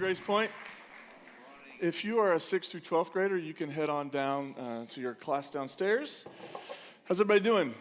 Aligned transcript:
Grace 0.00 0.18
Point. 0.18 0.50
If 1.78 2.06
you 2.06 2.20
are 2.20 2.32
a 2.32 2.36
6th 2.36 2.70
through 2.70 2.80
12th 2.80 3.12
grader, 3.12 3.36
you 3.36 3.52
can 3.52 3.68
head 3.68 3.90
on 3.90 4.08
down 4.08 4.54
uh, 4.54 4.86
to 4.86 4.98
your 4.98 5.12
class 5.12 5.50
downstairs. 5.50 6.24
How's 7.04 7.20
everybody 7.20 7.40
doing? 7.40 7.74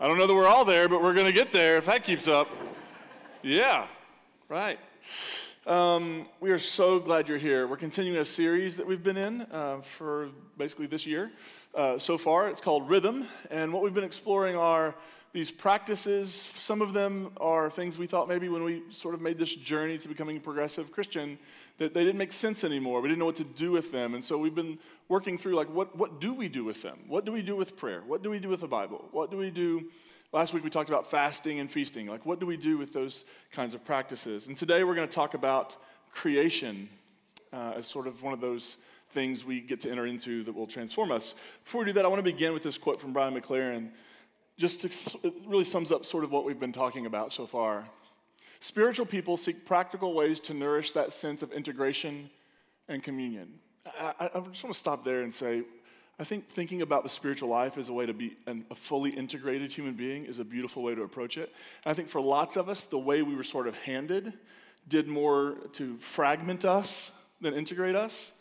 I 0.00 0.08
don't 0.08 0.18
know 0.18 0.26
that 0.26 0.34
we're 0.34 0.48
all 0.48 0.64
there, 0.64 0.88
but 0.88 1.00
we're 1.00 1.14
going 1.14 1.28
to 1.28 1.32
get 1.32 1.52
there 1.52 1.76
if 1.76 1.86
that 1.86 2.02
keeps 2.02 2.26
up. 2.26 2.50
Yeah, 3.44 3.86
right. 4.48 4.80
Um, 5.64 6.26
we 6.40 6.50
are 6.50 6.58
so 6.58 6.98
glad 6.98 7.28
you're 7.28 7.38
here. 7.38 7.68
We're 7.68 7.76
continuing 7.76 8.18
a 8.18 8.24
series 8.24 8.76
that 8.78 8.86
we've 8.88 9.04
been 9.04 9.16
in 9.16 9.42
uh, 9.42 9.80
for 9.82 10.30
basically 10.56 10.86
this 10.88 11.06
year. 11.06 11.30
Uh, 11.72 11.98
so 11.98 12.18
far, 12.18 12.48
it's 12.48 12.60
called 12.60 12.90
Rhythm, 12.90 13.28
and 13.48 13.72
what 13.72 13.84
we've 13.84 13.94
been 13.94 14.02
exploring 14.02 14.56
are 14.56 14.96
these 15.32 15.50
practices. 15.50 16.48
Some 16.58 16.80
of 16.80 16.92
them 16.92 17.32
are 17.38 17.70
things 17.70 17.98
we 17.98 18.06
thought 18.06 18.28
maybe 18.28 18.48
when 18.48 18.64
we 18.64 18.82
sort 18.90 19.14
of 19.14 19.20
made 19.20 19.38
this 19.38 19.54
journey 19.54 19.98
to 19.98 20.08
becoming 20.08 20.38
a 20.38 20.40
progressive 20.40 20.90
Christian 20.90 21.38
that 21.78 21.94
they 21.94 22.02
didn't 22.02 22.18
make 22.18 22.32
sense 22.32 22.64
anymore. 22.64 23.00
We 23.00 23.08
didn't 23.08 23.20
know 23.20 23.26
what 23.26 23.36
to 23.36 23.44
do 23.44 23.70
with 23.70 23.92
them. 23.92 24.14
And 24.14 24.24
so 24.24 24.36
we've 24.36 24.54
been 24.54 24.78
working 25.08 25.38
through 25.38 25.54
like, 25.54 25.72
what, 25.72 25.96
what 25.96 26.20
do 26.20 26.34
we 26.34 26.48
do 26.48 26.64
with 26.64 26.82
them? 26.82 26.98
What 27.06 27.24
do 27.24 27.32
we 27.32 27.42
do 27.42 27.54
with 27.54 27.76
prayer? 27.76 28.02
What 28.06 28.22
do 28.22 28.30
we 28.30 28.38
do 28.38 28.48
with 28.48 28.60
the 28.60 28.68
Bible? 28.68 29.08
What 29.12 29.30
do 29.30 29.36
we 29.36 29.50
do? 29.50 29.90
Last 30.32 30.52
week 30.52 30.64
we 30.64 30.70
talked 30.70 30.88
about 30.88 31.10
fasting 31.10 31.60
and 31.60 31.70
feasting. 31.70 32.06
Like, 32.06 32.26
what 32.26 32.40
do 32.40 32.46
we 32.46 32.56
do 32.56 32.76
with 32.76 32.92
those 32.92 33.24
kinds 33.52 33.74
of 33.74 33.84
practices? 33.84 34.46
And 34.46 34.56
today 34.56 34.82
we're 34.82 34.94
going 34.94 35.08
to 35.08 35.14
talk 35.14 35.34
about 35.34 35.76
creation 36.10 36.88
uh, 37.52 37.74
as 37.76 37.86
sort 37.86 38.06
of 38.06 38.22
one 38.22 38.32
of 38.32 38.40
those 38.40 38.76
things 39.10 39.44
we 39.44 39.60
get 39.60 39.80
to 39.80 39.90
enter 39.90 40.06
into 40.06 40.44
that 40.44 40.54
will 40.54 40.66
transform 40.66 41.12
us. 41.12 41.34
Before 41.64 41.80
we 41.80 41.86
do 41.86 41.92
that, 41.94 42.04
I 42.04 42.08
want 42.08 42.18
to 42.18 42.30
begin 42.30 42.52
with 42.52 42.62
this 42.62 42.76
quote 42.76 43.00
from 43.00 43.12
Brian 43.12 43.38
McLaren 43.38 43.90
just 44.58 44.80
to, 44.80 45.18
it 45.26 45.34
really 45.46 45.64
sums 45.64 45.90
up 45.90 46.04
sort 46.04 46.24
of 46.24 46.32
what 46.32 46.44
we've 46.44 46.60
been 46.60 46.72
talking 46.72 47.06
about 47.06 47.32
so 47.32 47.46
far. 47.46 47.84
Spiritual 48.60 49.06
people 49.06 49.36
seek 49.36 49.64
practical 49.64 50.12
ways 50.12 50.40
to 50.40 50.54
nourish 50.54 50.92
that 50.92 51.12
sense 51.12 51.42
of 51.42 51.52
integration 51.52 52.28
and 52.88 53.02
communion. 53.02 53.60
I, 53.98 54.30
I, 54.34 54.40
just 54.40 54.64
want 54.64 54.74
to 54.74 54.78
stop 54.78 55.04
there 55.04 55.22
and 55.22 55.32
say, 55.32 55.62
I 56.18 56.24
think 56.24 56.48
thinking 56.48 56.82
about 56.82 57.04
the 57.04 57.08
spiritual 57.08 57.48
life 57.48 57.78
as 57.78 57.88
a 57.88 57.92
way 57.92 58.04
to 58.04 58.12
be 58.12 58.36
an, 58.46 58.66
a 58.72 58.74
fully 58.74 59.10
integrated 59.10 59.70
human 59.70 59.94
being 59.94 60.24
is 60.24 60.40
a 60.40 60.44
beautiful 60.44 60.82
way 60.82 60.96
to 60.96 61.02
approach 61.02 61.38
it. 61.38 61.54
And 61.84 61.92
I 61.92 61.94
think 61.94 62.08
for 62.08 62.20
lots 62.20 62.56
of 62.56 62.68
us, 62.68 62.84
the 62.84 62.98
way 62.98 63.22
we 63.22 63.36
were 63.36 63.44
sort 63.44 63.68
of 63.68 63.78
handed 63.78 64.32
did 64.88 65.06
more 65.06 65.56
to 65.74 65.96
fragment 65.98 66.64
us 66.64 67.12
than 67.40 67.54
integrate 67.54 67.94
us. 67.94 68.32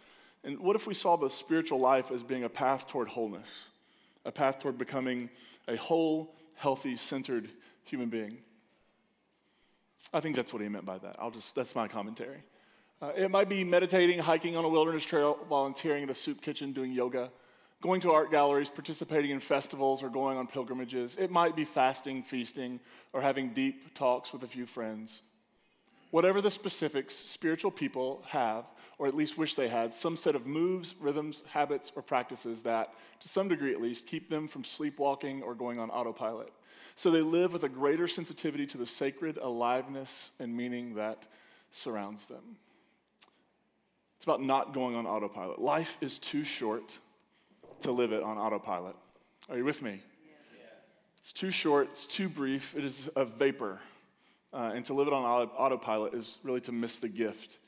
And 0.43 0.59
what 0.59 0.75
if 0.75 0.87
we 0.87 0.95
saw 0.95 1.15
the 1.15 1.29
spiritual 1.29 1.79
life 1.79 2.09
as 2.09 2.23
being 2.23 2.43
a 2.43 2.49
path 2.49 2.87
toward 2.87 3.09
wholeness? 3.09 3.65
A 4.27 4.31
path 4.31 4.59
toward 4.59 4.77
becoming 4.77 5.29
a 5.67 5.77
whole, 5.77 6.35
healthy, 6.55 6.97
centered 6.97 7.49
human 7.85 8.09
being. 8.09 8.37
I 10.13 10.19
think 10.19 10.35
that's 10.35 10.53
what 10.53 10.61
he 10.61 10.69
meant 10.69 10.85
by 10.85 10.97
that. 10.99 11.15
I'll 11.17 11.31
just, 11.31 11.55
that's 11.55 11.73
my 11.73 11.87
commentary. 11.87 12.43
Uh, 13.01 13.11
it 13.15 13.31
might 13.31 13.47
be 13.49 13.63
meditating, 13.63 14.19
hiking 14.19 14.55
on 14.55 14.65
a 14.65 14.69
wilderness 14.69 15.05
trail, 15.05 15.39
volunteering 15.49 16.03
at 16.03 16.09
a 16.09 16.13
soup 16.13 16.41
kitchen, 16.41 16.73
doing 16.73 16.91
yoga, 16.91 17.31
going 17.81 18.01
to 18.01 18.11
art 18.11 18.29
galleries, 18.29 18.69
participating 18.69 19.31
in 19.31 19.39
festivals, 19.39 20.03
or 20.03 20.09
going 20.09 20.37
on 20.37 20.45
pilgrimages. 20.45 21.15
It 21.17 21.31
might 21.31 21.55
be 21.55 21.63
fasting, 21.63 22.23
feasting, 22.23 22.79
or 23.13 23.21
having 23.21 23.53
deep 23.53 23.93
talks 23.93 24.33
with 24.33 24.43
a 24.43 24.47
few 24.47 24.65
friends. 24.65 25.21
Whatever 26.11 26.41
the 26.41 26.51
specifics, 26.51 27.15
spiritual 27.15 27.71
people 27.71 28.23
have 28.27 28.65
or 28.99 29.07
at 29.07 29.15
least 29.15 29.37
wish 29.37 29.53
they 29.53 29.67
had, 29.67 29.93
some 29.93 30.17
set 30.17 30.35
of 30.35 30.47
moves, 30.47 30.95
rhythms, 30.99 31.43
habits, 31.49 31.91
or 31.95 32.01
practices 32.01 32.63
that, 32.63 32.93
to 33.19 33.27
some 33.27 33.47
degree 33.47 33.71
at 33.71 33.81
least, 33.81 34.07
keep 34.07 34.27
them 34.29 34.47
from 34.47 34.63
sleepwalking 34.63 35.43
or 35.43 35.53
going 35.53 35.79
on 35.79 35.89
autopilot. 35.91 36.51
So 36.95 37.11
they 37.11 37.21
live 37.21 37.53
with 37.53 37.63
a 37.63 37.69
greater 37.69 38.07
sensitivity 38.07 38.65
to 38.67 38.77
the 38.77 38.87
sacred 38.87 39.37
aliveness 39.37 40.31
and 40.39 40.55
meaning 40.55 40.95
that 40.95 41.27
surrounds 41.69 42.25
them. 42.25 42.57
It's 44.15 44.25
about 44.25 44.41
not 44.41 44.73
going 44.73 44.95
on 44.95 45.05
autopilot. 45.05 45.59
Life 45.59 45.95
is 46.01 46.17
too 46.17 46.43
short 46.43 46.97
to 47.81 47.91
live 47.91 48.11
it 48.11 48.23
on 48.23 48.39
autopilot. 48.39 48.95
Are 49.47 49.57
you 49.57 49.63
with 49.63 49.83
me? 49.83 49.91
Yes. 49.91 50.71
It's 51.19 51.33
too 51.33 51.51
short, 51.51 51.89
it's 51.91 52.07
too 52.07 52.29
brief, 52.29 52.73
it 52.75 52.83
is 52.83 53.07
a 53.15 53.25
vapor. 53.25 53.79
Uh, 54.51 54.71
and 54.73 54.83
to 54.85 54.95
live 54.95 55.05
it 55.05 55.13
on 55.13 55.23
autopilot 55.23 56.15
is 56.15 56.39
really 56.41 56.61
to 56.61 56.71
miss 56.71 56.99
the 56.99 57.09
gift 57.09 57.59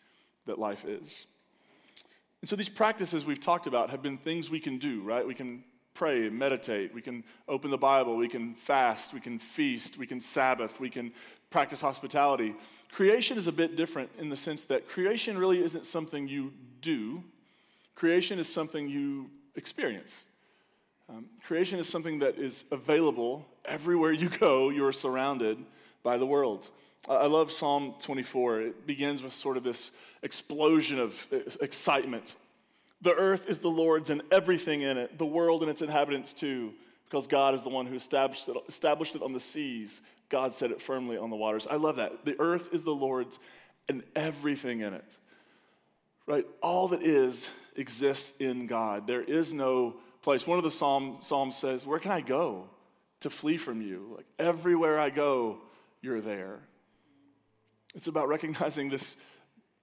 that 0.46 0.60
life 0.60 0.86
is. 0.86 1.28
And 2.42 2.50
so 2.50 2.56
these 2.56 2.70
practices 2.70 3.26
we've 3.26 3.40
talked 3.40 3.68
about 3.68 3.90
have 3.90 4.02
been 4.02 4.18
things 4.18 4.50
we 4.50 4.60
can 4.60 4.78
do, 4.78 5.02
right? 5.02 5.26
We 5.26 5.34
can 5.36 5.64
pray, 5.94 6.30
meditate, 6.30 6.94
we 6.94 7.02
can 7.02 7.24
open 7.48 7.72
the 7.72 7.78
Bible, 7.78 8.16
we 8.16 8.30
can 8.30 8.54
fast, 8.54 9.14
we 9.14 9.20
can 9.20 9.38
feast, 9.38 9.98
we 9.98 10.08
can 10.08 10.22
Sabbath, 10.22 10.80
we 10.80 10.90
can 10.90 11.12
practice 11.50 11.82
hospitality. 11.82 12.56
Creation 12.92 13.38
is 13.38 13.48
a 13.48 13.52
bit 13.52 13.76
different 13.76 14.10
in 14.18 14.30
the 14.30 14.38
sense 14.38 14.66
that 14.66 14.88
creation 14.88 15.38
really 15.38 15.62
isn't 15.62 15.86
something 15.86 16.28
you 16.28 16.54
do, 16.82 17.24
creation 17.96 18.40
is 18.40 18.48
something 18.48 18.88
you 18.88 19.30
experience. 19.56 20.24
Um, 21.10 21.26
creation 21.44 21.80
is 21.80 21.90
something 21.90 22.20
that 22.20 22.38
is 22.38 22.66
available 22.72 23.46
everywhere 23.66 24.14
you 24.14 24.30
go, 24.30 24.70
you're 24.70 24.94
surrounded 24.94 25.58
by 26.04 26.18
the 26.18 26.26
world. 26.26 26.70
I 27.08 27.28
love 27.28 27.52
Psalm 27.52 27.96
24. 28.00 28.62
It 28.62 28.88
begins 28.88 29.24
with 29.24 29.34
sort 29.34 29.58
of 29.58 29.64
this 29.64 29.92
explosion 30.22 31.00
of 31.00 31.28
uh, 31.32 31.38
excitement. 31.62 32.36
The 33.02 33.14
earth 33.14 33.48
is 33.48 33.60
the 33.60 33.70
Lord's 33.70 34.10
and 34.10 34.22
everything 34.32 34.82
in 34.82 34.98
it, 34.98 35.18
the 35.18 35.26
world 35.26 35.62
and 35.62 35.72
its 35.72 35.82
inhabitants 35.82 36.34
too, 36.34 36.74
because 37.06 37.28
God 37.28 37.56
is 37.56 37.64
the 37.64 37.70
one 37.70 37.86
who 37.86 37.96
established 37.96 38.50
it, 38.50 38.58
established 38.68 39.16
it 39.16 39.22
on 39.22 39.34
the 39.34 39.40
seas. 39.40 40.02
God 40.28 40.54
set 40.54 40.72
it 40.72 40.82
firmly 40.82 41.18
on 41.18 41.30
the 41.30 41.36
waters. 41.36 41.66
I 41.70 41.76
love 41.76 41.96
that. 41.96 42.26
The 42.26 42.40
earth 42.40 42.70
is 42.74 42.84
the 42.84 42.94
Lord's 42.94 43.40
and 43.88 44.04
everything 44.16 44.82
in 44.82 44.94
it. 44.94 45.18
Right? 46.28 46.46
All 46.62 46.90
that 46.90 47.02
is 47.02 47.50
exists 47.76 48.38
in 48.40 48.68
God. 48.68 49.08
There 49.08 49.24
is 49.24 49.54
no 49.54 49.96
place. 50.22 50.46
One 50.46 50.58
of 50.58 50.64
the 50.64 50.72
psalm, 50.72 51.18
Psalms 51.22 51.56
says, 51.56 51.86
Where 51.86 52.00
can 52.00 52.12
I 52.12 52.22
go 52.22 52.70
to 53.22 53.30
flee 53.30 53.58
from 53.58 53.82
you? 53.82 54.14
Like 54.18 54.26
everywhere 54.38 55.00
I 55.00 55.10
go, 55.10 55.60
you're 56.02 56.22
there. 56.22 56.60
It's 58.00 58.08
about 58.08 58.30
recognizing 58.30 58.88
this 58.88 59.18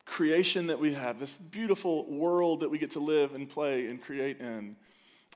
creation 0.06 0.68
that 0.68 0.78
we 0.78 0.94
have, 0.94 1.20
this 1.20 1.36
beautiful 1.36 2.10
world 2.10 2.60
that 2.60 2.70
we 2.70 2.78
get 2.78 2.92
to 2.92 2.98
live 2.98 3.34
and 3.34 3.46
play 3.46 3.88
and 3.88 4.02
create 4.02 4.40
in, 4.40 4.74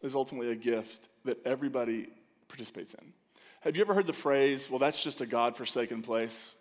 is 0.00 0.14
ultimately 0.14 0.50
a 0.50 0.56
gift 0.56 1.10
that 1.26 1.36
everybody 1.44 2.08
participates 2.48 2.94
in. 2.94 3.12
Have 3.60 3.76
you 3.76 3.82
ever 3.82 3.92
heard 3.92 4.06
the 4.06 4.14
phrase, 4.14 4.70
well, 4.70 4.78
that's 4.78 5.02
just 5.02 5.20
a 5.20 5.26
God 5.26 5.58
forsaken 5.58 6.00
place? 6.00 6.52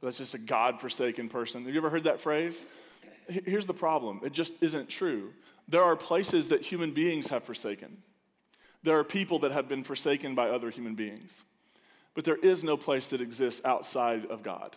That's 0.00 0.18
just 0.18 0.34
a 0.34 0.38
God 0.38 0.80
forsaken 0.80 1.28
person. 1.28 1.64
Have 1.64 1.74
you 1.74 1.80
ever 1.80 1.90
heard 1.90 2.04
that 2.04 2.20
phrase? 2.20 2.64
Here's 3.28 3.66
the 3.66 3.74
problem 3.74 4.20
it 4.22 4.30
just 4.30 4.52
isn't 4.60 4.88
true. 4.88 5.32
There 5.66 5.82
are 5.82 5.96
places 5.96 6.46
that 6.50 6.62
human 6.62 6.92
beings 6.92 7.26
have 7.26 7.42
forsaken, 7.42 7.96
there 8.84 8.96
are 9.00 9.04
people 9.04 9.40
that 9.40 9.50
have 9.50 9.68
been 9.68 9.82
forsaken 9.82 10.36
by 10.36 10.48
other 10.48 10.70
human 10.70 10.94
beings. 10.94 11.42
But 12.14 12.22
there 12.22 12.36
is 12.36 12.62
no 12.62 12.76
place 12.76 13.08
that 13.08 13.20
exists 13.20 13.62
outside 13.64 14.26
of 14.26 14.44
God. 14.44 14.76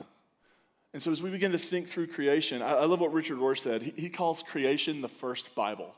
And 0.94 1.02
so, 1.02 1.12
as 1.12 1.24
we 1.24 1.32
begin 1.32 1.52
to 1.52 1.58
think 1.58 1.90
through 1.90 2.08
creation, 2.08 2.62
I, 2.62 2.76
I 2.76 2.86
love 2.86 3.00
what 3.00 3.12
Richard 3.12 3.40
Rohr 3.40 3.58
said. 3.58 3.82
He, 3.82 3.94
he 3.98 4.10
calls 4.10 4.44
creation 4.44 5.02
the 5.02 5.10
first 5.10 5.56
Bible. 5.56 5.94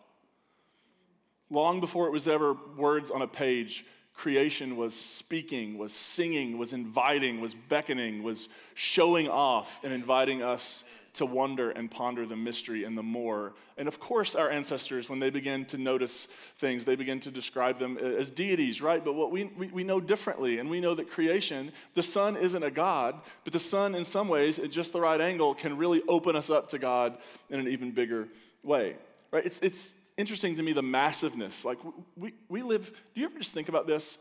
Long 1.50 1.82
before 1.82 2.08
it 2.08 2.12
was 2.12 2.28
ever 2.28 2.56
words 2.78 3.12
on 3.12 3.22
a 3.22 3.28
page, 3.28 3.86
creation 4.14 4.78
was 4.78 4.96
speaking, 4.96 5.78
was 5.78 5.94
singing, 5.94 6.58
was 6.58 6.74
inviting, 6.74 7.42
was 7.42 7.54
beckoning, 7.54 8.24
was 8.24 8.48
showing 8.74 9.30
off 9.30 9.80
and 9.84 9.92
inviting 9.92 10.42
us 10.42 10.84
to 11.16 11.26
wonder 11.26 11.72
and 11.72 11.90
ponder 11.90 12.26
the 12.26 12.36
mystery 12.36 12.84
and 12.84 12.98
the 12.98 13.04
more. 13.04 13.54
And 13.78 13.88
of 13.88 14.00
course, 14.00 14.36
our 14.36 14.50
ancestors, 14.50 15.10
when 15.10 15.20
they 15.20 15.30
begin 15.30 15.66
to 15.66 15.78
notice 15.78 16.28
things, 16.58 16.86
they 16.86 16.96
begin 16.96 17.20
to 17.22 17.32
describe 17.32 17.80
them 17.80 17.98
as 17.98 18.32
deities, 18.32 18.82
right? 18.82 19.04
But 19.04 19.14
what 19.14 19.32
we, 19.32 19.46
we, 19.46 19.68
we 19.68 19.84
know 19.84 20.00
differently, 20.00 20.60
and 20.60 20.70
we 20.70 20.80
know 20.80 20.94
that 20.94 21.10
creation, 21.10 21.72
the 21.94 22.04
sun 22.04 22.36
isn't 22.38 22.64
a 22.64 22.72
God, 22.72 23.22
but 23.44 23.54
the 23.54 23.60
sun, 23.60 23.96
in 23.96 24.06
some 24.06 24.28
ways, 24.28 24.60
at 24.60 24.72
just 24.72 24.94
the 24.94 25.02
right 25.02 25.22
angle, 25.22 25.56
can 25.56 25.78
really 25.78 26.02
open 26.08 26.36
us 26.36 26.50
up 26.50 26.70
to 26.70 26.80
God 26.80 27.18
in 27.50 27.60
an 27.60 27.68
even 27.68 27.92
bigger 27.92 28.28
way, 28.62 28.96
right? 29.32 29.46
It's, 29.46 29.60
it's 29.60 29.94
interesting 30.18 30.56
to 30.56 30.64
me 30.64 30.74
the 30.74 30.84
massiveness. 30.84 31.66
Like, 31.66 31.78
we, 32.16 32.34
we 32.50 32.62
live, 32.62 32.92
do 33.14 33.22
you 33.22 33.28
ever 33.28 33.38
just 33.40 33.54
think 33.54 33.70
about 33.70 33.88
this? 33.88 34.18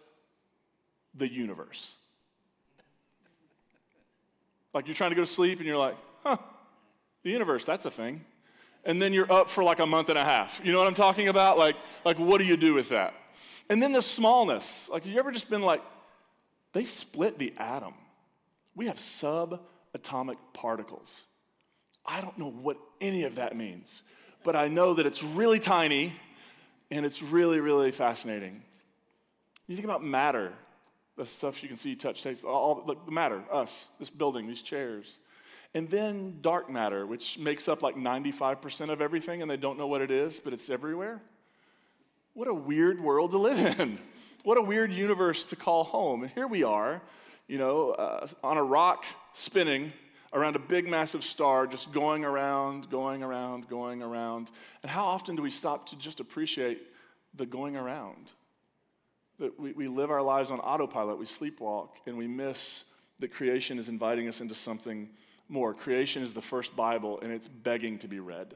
The 1.15 1.31
universe. 1.31 1.95
Like, 4.73 4.87
you're 4.87 4.95
trying 4.95 5.11
to 5.11 5.17
go 5.17 5.23
to 5.23 5.31
sleep, 5.31 5.59
and 5.59 5.67
you're 5.67 5.77
like, 5.77 5.97
huh, 6.25 6.37
the 7.25 7.31
universe, 7.31 7.65
that's 7.65 7.85
a 7.85 7.91
thing. 7.91 8.25
And 8.85 9.01
then 9.01 9.13
you're 9.13 9.33
up 9.33 9.49
for 9.51 9.65
like 9.65 9.81
a 9.81 9.87
month 9.87 10.11
and 10.11 10.19
a 10.19 10.25
half. 10.25 10.61
You 10.63 10.71
know 10.71 10.79
what 10.79 10.87
I'm 10.87 10.95
talking 10.95 11.29
about? 11.29 11.59
Like, 11.59 11.77
like 12.05 12.19
what 12.19 12.39
do 12.39 12.45
you 12.45 12.57
do 12.57 12.75
with 12.75 12.91
that? 12.91 13.15
And 13.69 13.83
then 13.83 13.93
the 13.93 14.03
smallness. 14.03 14.89
Like, 14.91 15.07
you 15.07 15.19
ever 15.19 15.33
just 15.33 15.49
been 15.49 15.63
like, 15.63 15.83
they 16.75 16.85
split 16.85 17.39
the 17.39 17.55
atom. 17.57 17.95
We 18.77 18.87
have 18.87 18.99
subatomic 18.99 20.37
particles. 20.53 21.23
I 22.05 22.21
don't 22.21 22.37
know 22.37 22.51
what 22.51 22.77
any 23.01 23.25
of 23.25 23.37
that 23.37 23.57
means, 23.57 24.03
but 24.43 24.55
I 24.55 24.69
know 24.69 24.95
that 24.95 25.07
it's 25.07 25.23
really 25.23 25.59
tiny 25.59 26.13
and 26.91 27.07
it's 27.07 27.23
really, 27.23 27.61
really 27.61 27.91
fascinating. 27.91 28.63
You 29.67 29.77
think 29.77 29.87
about 29.87 30.05
matter. 30.05 30.53
the 31.17 31.25
stuff 31.25 31.63
you 31.63 31.69
can 31.69 31.77
see, 31.77 31.95
touch, 31.95 32.23
taste, 32.23 32.45
all 32.45 32.83
the 33.07 33.11
matter, 33.11 33.43
us, 33.51 33.87
this 33.99 34.11
building, 34.11 34.47
these 34.47 34.63
chairs. 34.63 35.19
And 35.75 35.91
then 35.91 36.39
dark 36.41 36.71
matter, 36.71 37.05
which 37.05 37.39
makes 37.39 37.67
up 37.67 37.83
like 37.83 37.97
95% 37.97 38.91
of 38.91 39.01
everything, 39.01 39.43
and 39.43 39.51
they 39.51 39.57
don't 39.57 39.77
know 39.77 39.89
what 39.89 40.01
it 40.01 40.11
is, 40.11 40.39
but 40.39 40.53
it's 40.53 40.71
everywhere. 40.71 41.21
What 42.35 42.47
a 42.47 42.55
weird 42.55 43.01
world 43.01 43.33
to 43.33 43.39
live 43.39 43.81
in. 43.81 43.99
What 44.45 44.59
a 44.59 44.63
weird 44.63 44.93
universe 44.93 45.47
to 45.47 45.57
call 45.57 45.85
home. 45.85 46.23
And 46.23 46.31
here 46.31 46.47
we 46.47 46.65
are, 46.65 47.01
you 47.49 47.57
know, 47.57 47.93
uh, 47.93 48.27
on 48.43 48.59
a 48.59 48.63
rock 48.63 49.07
spinning 49.33 49.91
around 50.35 50.55
a 50.55 50.59
big, 50.59 50.87
massive 50.87 51.25
star, 51.25 51.67
just 51.67 51.93
going 51.93 52.27
around, 52.27 52.91
going 52.91 53.23
around, 53.23 53.69
going 53.69 54.03
around. 54.03 54.51
And 54.83 54.91
how 54.91 55.07
often 55.07 55.35
do 55.35 55.41
we 55.41 55.49
stop 55.49 55.87
to 55.87 55.97
just 55.97 56.21
appreciate 56.21 56.83
the 57.35 57.47
going 57.47 57.75
around? 57.75 58.33
That 59.39 59.59
we, 59.59 59.73
we 59.73 59.89
live 59.89 60.11
our 60.11 60.21
lives 60.21 60.51
on 60.51 60.61
autopilot, 60.61 61.19
we 61.19 61.25
sleepwalk, 61.25 61.89
and 62.07 62.19
we 62.19 62.27
miss 62.27 62.85
that 63.21 63.33
creation 63.33 63.79
is 63.79 63.89
inviting 63.89 64.29
us 64.29 64.43
into 64.43 64.55
something 64.55 65.09
more. 65.49 65.75
Creation 65.75 66.23
is 66.23 66.35
the 66.35 66.43
first 66.43 66.75
Bible, 66.75 67.21
and 67.21 67.33
it's 67.33 67.49
begging 67.49 67.99
to 67.99 68.09
be 68.09 68.21
read. 68.21 68.55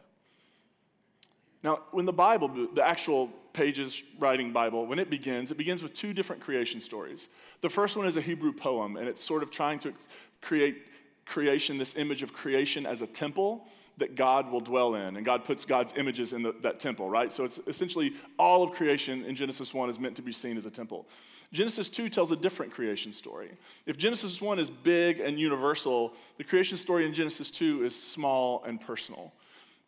Now, 1.62 1.80
when 1.90 2.04
the 2.04 2.12
Bible, 2.12 2.68
the 2.72 2.86
actual 2.86 3.28
pages 3.52 4.02
writing 4.18 4.52
Bible, 4.52 4.86
when 4.86 4.98
it 4.98 5.10
begins, 5.10 5.50
it 5.50 5.56
begins 5.56 5.82
with 5.82 5.92
two 5.92 6.12
different 6.12 6.40
creation 6.40 6.80
stories. 6.80 7.28
The 7.60 7.68
first 7.68 7.96
one 7.96 8.06
is 8.06 8.16
a 8.16 8.20
Hebrew 8.20 8.52
poem, 8.52 8.96
and 8.96 9.08
it's 9.08 9.22
sort 9.22 9.42
of 9.42 9.50
trying 9.50 9.80
to 9.80 9.92
create 10.40 10.86
creation, 11.26 11.76
this 11.76 11.96
image 11.96 12.22
of 12.22 12.32
creation 12.32 12.86
as 12.86 13.02
a 13.02 13.06
temple 13.06 13.66
that 13.98 14.14
God 14.14 14.50
will 14.50 14.60
dwell 14.60 14.94
in. 14.94 15.16
And 15.16 15.24
God 15.24 15.44
puts 15.44 15.64
God's 15.64 15.92
images 15.96 16.32
in 16.32 16.42
the, 16.42 16.54
that 16.62 16.78
temple, 16.78 17.10
right? 17.10 17.32
So 17.32 17.44
it's 17.44 17.60
essentially 17.66 18.14
all 18.38 18.62
of 18.62 18.72
creation 18.72 19.24
in 19.24 19.34
Genesis 19.34 19.74
1 19.74 19.90
is 19.90 19.98
meant 19.98 20.16
to 20.16 20.22
be 20.22 20.32
seen 20.32 20.56
as 20.56 20.66
a 20.66 20.70
temple. 20.70 21.06
Genesis 21.52 21.88
2 21.88 22.08
tells 22.08 22.30
a 22.30 22.36
different 22.36 22.72
creation 22.72 23.12
story. 23.12 23.50
If 23.86 23.96
Genesis 23.96 24.40
1 24.40 24.58
is 24.58 24.70
big 24.70 25.20
and 25.20 25.38
universal, 25.38 26.14
the 26.36 26.44
creation 26.44 26.76
story 26.76 27.06
in 27.06 27.14
Genesis 27.14 27.50
2 27.50 27.84
is 27.84 28.00
small 28.00 28.62
and 28.64 28.80
personal. 28.80 29.32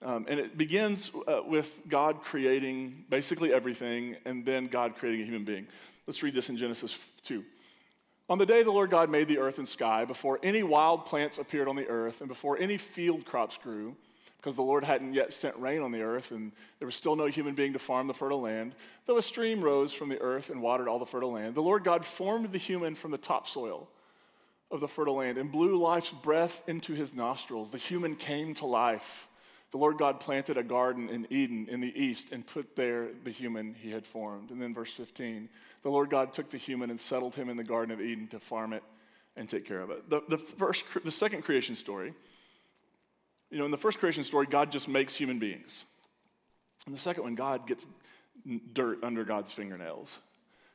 Um, 0.03 0.25
and 0.29 0.41
it 0.41 0.57
begins 0.57 1.11
uh, 1.29 1.41
with 1.45 1.81
God 1.89 2.23
creating 2.23 3.05
basically 3.11 3.53
everything 3.53 4.17
and 4.25 4.45
then 4.45 4.67
God 4.67 4.97
creating 4.97 5.23
a 5.23 5.25
human 5.25 5.45
being. 5.45 5.67
Let's 6.07 6.23
read 6.23 6.35
this 6.35 6.49
in 6.49 6.57
Genesis 6.57 6.99
2. 7.25 7.45
On 8.31 8.39
the 8.39 8.47
day 8.47 8.63
the 8.63 8.71
Lord 8.71 8.91
God 8.91 9.11
made 9.11 9.27
the 9.27 9.39
earth 9.39 9.59
and 9.59 9.67
sky, 9.67 10.05
before 10.05 10.39
any 10.45 10.63
wild 10.63 11.05
plants 11.05 11.39
appeared 11.39 11.67
on 11.67 11.75
the 11.75 11.89
earth, 11.89 12.21
and 12.21 12.29
before 12.29 12.57
any 12.57 12.77
field 12.79 13.27
crops 13.27 13.59
grew, 13.59 13.97
because 14.37 14.55
the 14.55 14.63
Lord 14.63 14.85
hadn't 14.85 15.15
yet 15.15 15.33
sent 15.33 15.57
rain 15.57 15.83
on 15.83 15.91
the 15.91 16.03
earth, 16.03 16.31
and 16.31 16.53
there 16.79 16.87
was 16.87 16.95
still 16.95 17.17
no 17.17 17.27
human 17.27 17.57
being 17.57 17.73
to 17.73 17.81
farm 17.81 18.07
the 18.07 18.15
fertile 18.15 18.41
land, 18.41 18.77
though 19.07 19.17
a 19.17 19.23
stream 19.23 19.61
rose 19.61 19.93
from 19.93 20.09
the 20.09 20.21
earth 20.21 20.49
and 20.49 20.63
watered 20.63 20.87
all 20.87 21.01
the 21.01 21.07
fertile 21.07 21.33
land, 21.33 21.57
the 21.57 21.61
Lord 21.61 21.83
God 21.83 22.07
formed 22.07 22.53
the 22.53 22.59
human 22.59 22.95
from 22.95 23.11
the 23.11 23.19
topsoil 23.19 23.89
of 24.71 24.79
the 24.79 24.87
fertile 24.87 25.17
land 25.17 25.37
and 25.37 25.51
blew 25.51 25.77
life's 25.77 26.11
breath 26.11 26.63
into 26.69 26.95
his 26.95 27.13
nostrils. 27.13 27.73
The 27.73 27.79
human 27.79 28.15
came 28.15 28.55
to 28.55 28.67
life. 28.67 29.27
The 29.71 29.79
Lord 29.79 29.99
God 29.99 30.19
planted 30.19 30.57
a 30.57 30.63
garden 30.63 31.09
in 31.09 31.27
Eden 31.31 31.69
in 31.71 31.81
the 31.81 32.01
east 32.01 32.33
and 32.33 32.45
put 32.45 32.75
there 32.75 33.09
the 33.25 33.31
human 33.31 33.75
he 33.75 33.91
had 33.91 34.05
formed. 34.05 34.51
And 34.51 34.61
then 34.61 34.75
verse 34.75 34.93
15 34.93 35.49
the 35.83 35.91
Lord 35.91 36.11
God 36.11 36.33
took 36.33 36.51
the 36.51 36.59
human 36.59 36.91
and 36.91 37.01
settled 37.01 37.35
him 37.35 37.49
in 37.49 37.57
the 37.57 37.65
Garden 37.65 37.93
of 37.93 38.01
Eden 38.01 38.29
to 38.29 38.39
farm 38.39 38.75
it 38.75 38.83
and 39.37 39.49
take 39.49 39.65
care 39.65 39.81
of 39.81 39.91
it. 39.91 40.11
The, 40.11 40.23
the, 40.29 40.37
first, 40.37 40.85
the 41.05 41.11
second 41.11 41.43
creation 41.43 41.75
story, 41.75 42.13
you 43.51 43.59
know, 43.59 43.65
in 43.65 43.71
the 43.71 43.79
first 43.79 43.99
creation 43.99 44.23
story, 44.23 44.47
God 44.47 44.71
just 44.71 44.89
makes 44.89 45.15
human 45.15 45.39
beings. 45.39 45.85
In 46.87 46.93
the 46.93 46.99
second 46.99 47.23
one, 47.23 47.35
God 47.35 47.67
gets 47.67 47.87
dirt 48.73 49.03
under 49.03 49.25
God's 49.25 49.51
fingernails. 49.51 50.19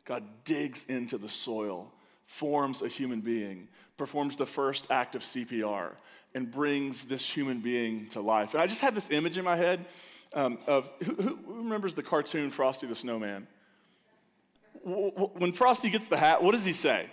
God 0.06 0.24
digs 0.44 0.86
into 0.88 1.18
the 1.18 1.30
soil, 1.30 1.92
forms 2.26 2.82
a 2.82 2.88
human 2.88 3.22
being, 3.22 3.68
performs 3.98 4.38
the 4.38 4.46
first 4.46 4.88
act 4.90 5.16
of 5.16 5.22
CPR, 5.22 5.92
and 6.34 6.52
brings 6.52 7.06
this 7.06 7.28
human 7.28 7.60
being 7.60 8.08
to 8.10 8.22
life. 8.22 8.54
And 8.54 8.62
I 8.62 8.68
just 8.68 8.82
have 8.82 8.96
this 8.96 9.10
image 9.10 9.38
in 9.38 9.46
my 9.46 9.56
head 9.56 9.86
um, 10.34 10.58
of 10.68 10.90
who, 11.04 11.14
who, 11.16 11.40
remembers 11.48 11.94
the 11.94 12.04
cartoon 12.04 12.50
Frosty 12.50 12.88
the 12.88 12.96
Snowman? 12.96 13.48
When 14.84 15.54
Frosty 15.54 15.90
gets 15.90 16.08
the 16.08 16.18
hat, 16.18 16.44
what 16.44 16.52
does 16.52 16.66
he 16.66 16.74
say? 16.74 17.08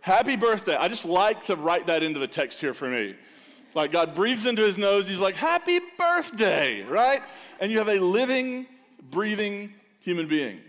Happy 0.00 0.36
birthday. 0.36 0.74
I 0.74 0.88
just 0.88 1.04
like 1.04 1.46
to 1.46 1.56
write 1.56 1.86
that 1.86 2.02
into 2.02 2.18
the 2.18 2.26
text 2.26 2.60
here 2.60 2.74
for 2.74 2.88
me. 2.88 3.14
Like 3.74 3.92
God 3.92 4.14
breathes 4.14 4.46
into 4.46 4.62
his 4.62 4.78
nose, 4.78 5.08
he's 5.08 5.20
like, 5.20 5.36
Happy 5.36 5.80
birthday, 5.96 6.82
right? 6.82 7.22
And 7.60 7.72
you 7.72 7.78
have 7.78 7.88
a 7.88 7.98
living, 7.98 8.66
breathing 9.10 9.72
human 10.00 10.26
being. 10.28 10.60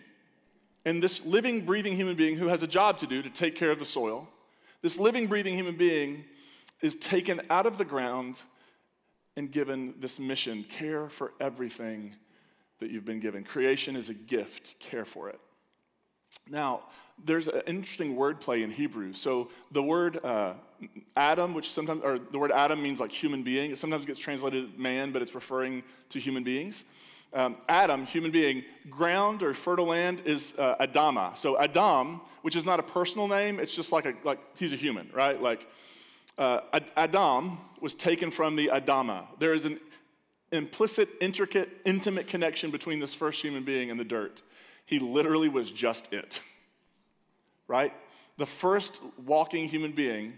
And 0.87 1.03
this 1.03 1.25
living, 1.25 1.65
breathing 1.65 1.97
human 1.97 2.15
being 2.15 2.37
who 2.37 2.47
has 2.47 2.63
a 2.63 2.67
job 2.67 2.97
to 2.99 3.07
do 3.07 3.21
to 3.21 3.29
take 3.29 3.55
care 3.55 3.71
of 3.71 3.77
the 3.77 3.83
soil, 3.83 4.25
this 4.81 4.97
living, 4.97 5.27
breathing 5.27 5.53
human 5.53 5.75
being 5.75 6.23
is 6.79 6.95
taken 6.95 7.41
out 7.49 7.65
of 7.65 7.77
the 7.77 7.83
ground 7.83 8.41
and 9.35 9.51
given 9.51 9.95
this 9.99 10.17
mission 10.17 10.63
care 10.63 11.09
for 11.09 11.33
everything 11.41 12.15
that 12.79 12.89
you've 12.89 13.03
been 13.03 13.19
given. 13.19 13.43
Creation 13.43 13.97
is 13.97 14.07
a 14.07 14.13
gift, 14.13 14.79
care 14.79 15.03
for 15.03 15.27
it. 15.27 15.41
Now, 16.49 16.83
there's 17.21 17.49
an 17.49 17.63
interesting 17.67 18.15
wordplay 18.15 18.63
in 18.63 18.71
Hebrew. 18.71 19.11
So 19.11 19.49
the 19.71 19.83
word 19.83 20.23
uh, 20.23 20.53
Adam, 21.17 21.53
which 21.53 21.69
sometimes, 21.69 22.01
or 22.01 22.17
the 22.17 22.39
word 22.39 22.51
Adam 22.53 22.81
means 22.81 23.01
like 23.01 23.11
human 23.11 23.43
being, 23.43 23.71
it 23.71 23.77
sometimes 23.77 24.05
gets 24.05 24.19
translated 24.19 24.79
man, 24.79 25.11
but 25.11 25.21
it's 25.21 25.35
referring 25.35 25.83
to 26.11 26.19
human 26.19 26.45
beings. 26.45 26.85
Um, 27.37 27.55
Adam, 27.69 28.07
human 28.07 28.31
being, 28.31 28.63
ground 28.89 29.43
or 29.43 29.53
fertile 29.53 29.85
land 29.85 30.23
is 30.25 30.55
uh, 30.57 30.75
Adama. 30.81 31.37
So 31.37 31.55
Adam, 31.59 32.19
which 32.41 32.55
is 32.55 32.65
not 32.65 32.79
a 32.79 32.83
personal 32.83 33.27
name, 33.27 33.59
it's 33.59 33.75
just 33.75 33.91
like 33.91 34.07
a 34.07 34.15
like 34.23 34.39
he's 34.55 34.73
a 34.73 34.75
human, 34.75 35.07
right? 35.13 35.39
Like 35.39 35.67
uh, 36.39 36.61
Adam 36.95 37.59
was 37.79 37.93
taken 37.93 38.31
from 38.31 38.55
the 38.55 38.71
Adama. 38.73 39.25
There 39.37 39.53
is 39.53 39.65
an 39.65 39.79
implicit, 40.51 41.09
intricate, 41.21 41.69
intimate 41.85 42.25
connection 42.25 42.71
between 42.71 42.99
this 42.99 43.13
first 43.13 43.39
human 43.39 43.61
being 43.61 43.91
and 43.91 43.99
the 43.99 44.05
dirt. 44.05 44.41
He 44.87 44.97
literally 44.97 45.47
was 45.47 45.69
just 45.69 46.11
it, 46.11 46.41
right? 47.67 47.93
The 48.37 48.47
first 48.47 48.99
walking 49.23 49.69
human 49.69 49.91
being 49.91 50.33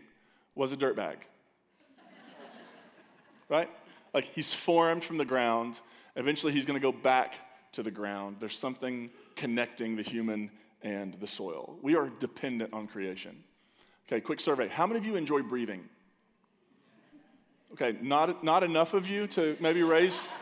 was 0.54 0.74
a 0.74 0.76
dirtbag, 0.76 1.16
right? 3.48 3.70
Like 4.14 4.26
he's 4.26 4.54
formed 4.54 5.06
from 5.06 5.18
the 5.18 5.24
ground. 5.24 5.80
Eventually, 6.20 6.52
he's 6.52 6.66
going 6.66 6.78
to 6.78 6.82
go 6.82 6.92
back 6.92 7.40
to 7.72 7.82
the 7.82 7.92
ground. 7.92 8.36
There's 8.42 8.58
something 8.58 9.10
connecting 9.38 9.96
the 9.96 10.04
human 10.04 10.52
and 10.82 11.14
the 11.14 11.28
soil. 11.28 11.78
We 11.82 11.96
are 11.96 12.10
dependent 12.20 12.74
on 12.74 12.88
creation. 12.88 13.42
Okay, 14.06 14.20
quick 14.20 14.42
survey. 14.42 14.68
How 14.68 14.86
many 14.86 15.00
of 15.00 15.06
you 15.06 15.16
enjoy 15.16 15.44
breathing? 15.44 15.88
Okay, 17.72 17.98
not, 18.02 18.44
not 18.44 18.66
enough 18.66 18.94
of 18.94 19.08
you 19.08 19.28
to 19.28 19.56
maybe 19.62 19.82
raise, 19.82 20.34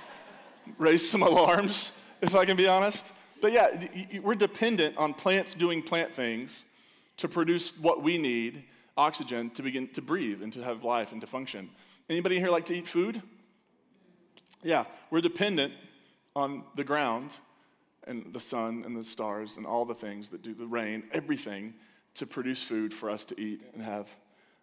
raise 0.79 1.07
some 1.07 1.21
alarms, 1.21 1.91
if 2.23 2.35
I 2.35 2.43
can 2.45 2.57
be 2.57 2.67
honest. 2.67 3.11
But 3.39 3.51
yeah, 3.51 3.87
we're 4.23 4.33
dependent 4.33 4.97
on 4.97 5.13
plants 5.13 5.53
doing 5.53 5.83
plant 5.83 6.11
things 6.15 6.65
to 7.17 7.27
produce 7.27 7.77
what 7.77 8.01
we 8.01 8.17
need, 8.17 8.63
oxygen, 8.97 9.51
to 9.51 9.61
begin 9.61 9.89
to 9.89 10.01
breathe 10.01 10.41
and 10.41 10.51
to 10.53 10.63
have 10.63 10.83
life 10.83 11.11
and 11.11 11.21
to 11.21 11.27
function. 11.27 11.69
Anybody 12.09 12.39
here 12.39 12.49
like 12.49 12.65
to 12.65 12.73
eat 12.73 12.87
food? 12.87 13.21
Yeah, 14.63 14.85
we're 15.11 15.21
dependent 15.21 15.73
on 16.35 16.63
the 16.75 16.83
ground 16.83 17.37
and 18.05 18.33
the 18.33 18.39
sun 18.39 18.83
and 18.85 18.95
the 18.95 19.03
stars 19.03 19.57
and 19.57 19.65
all 19.65 19.85
the 19.85 19.95
things 19.95 20.29
that 20.29 20.41
do 20.41 20.53
the 20.53 20.65
rain, 20.65 21.03
everything 21.11 21.73
to 22.15 22.25
produce 22.25 22.61
food 22.63 22.93
for 22.93 23.09
us 23.09 23.25
to 23.25 23.39
eat 23.39 23.61
and 23.73 23.83
have 23.83 24.07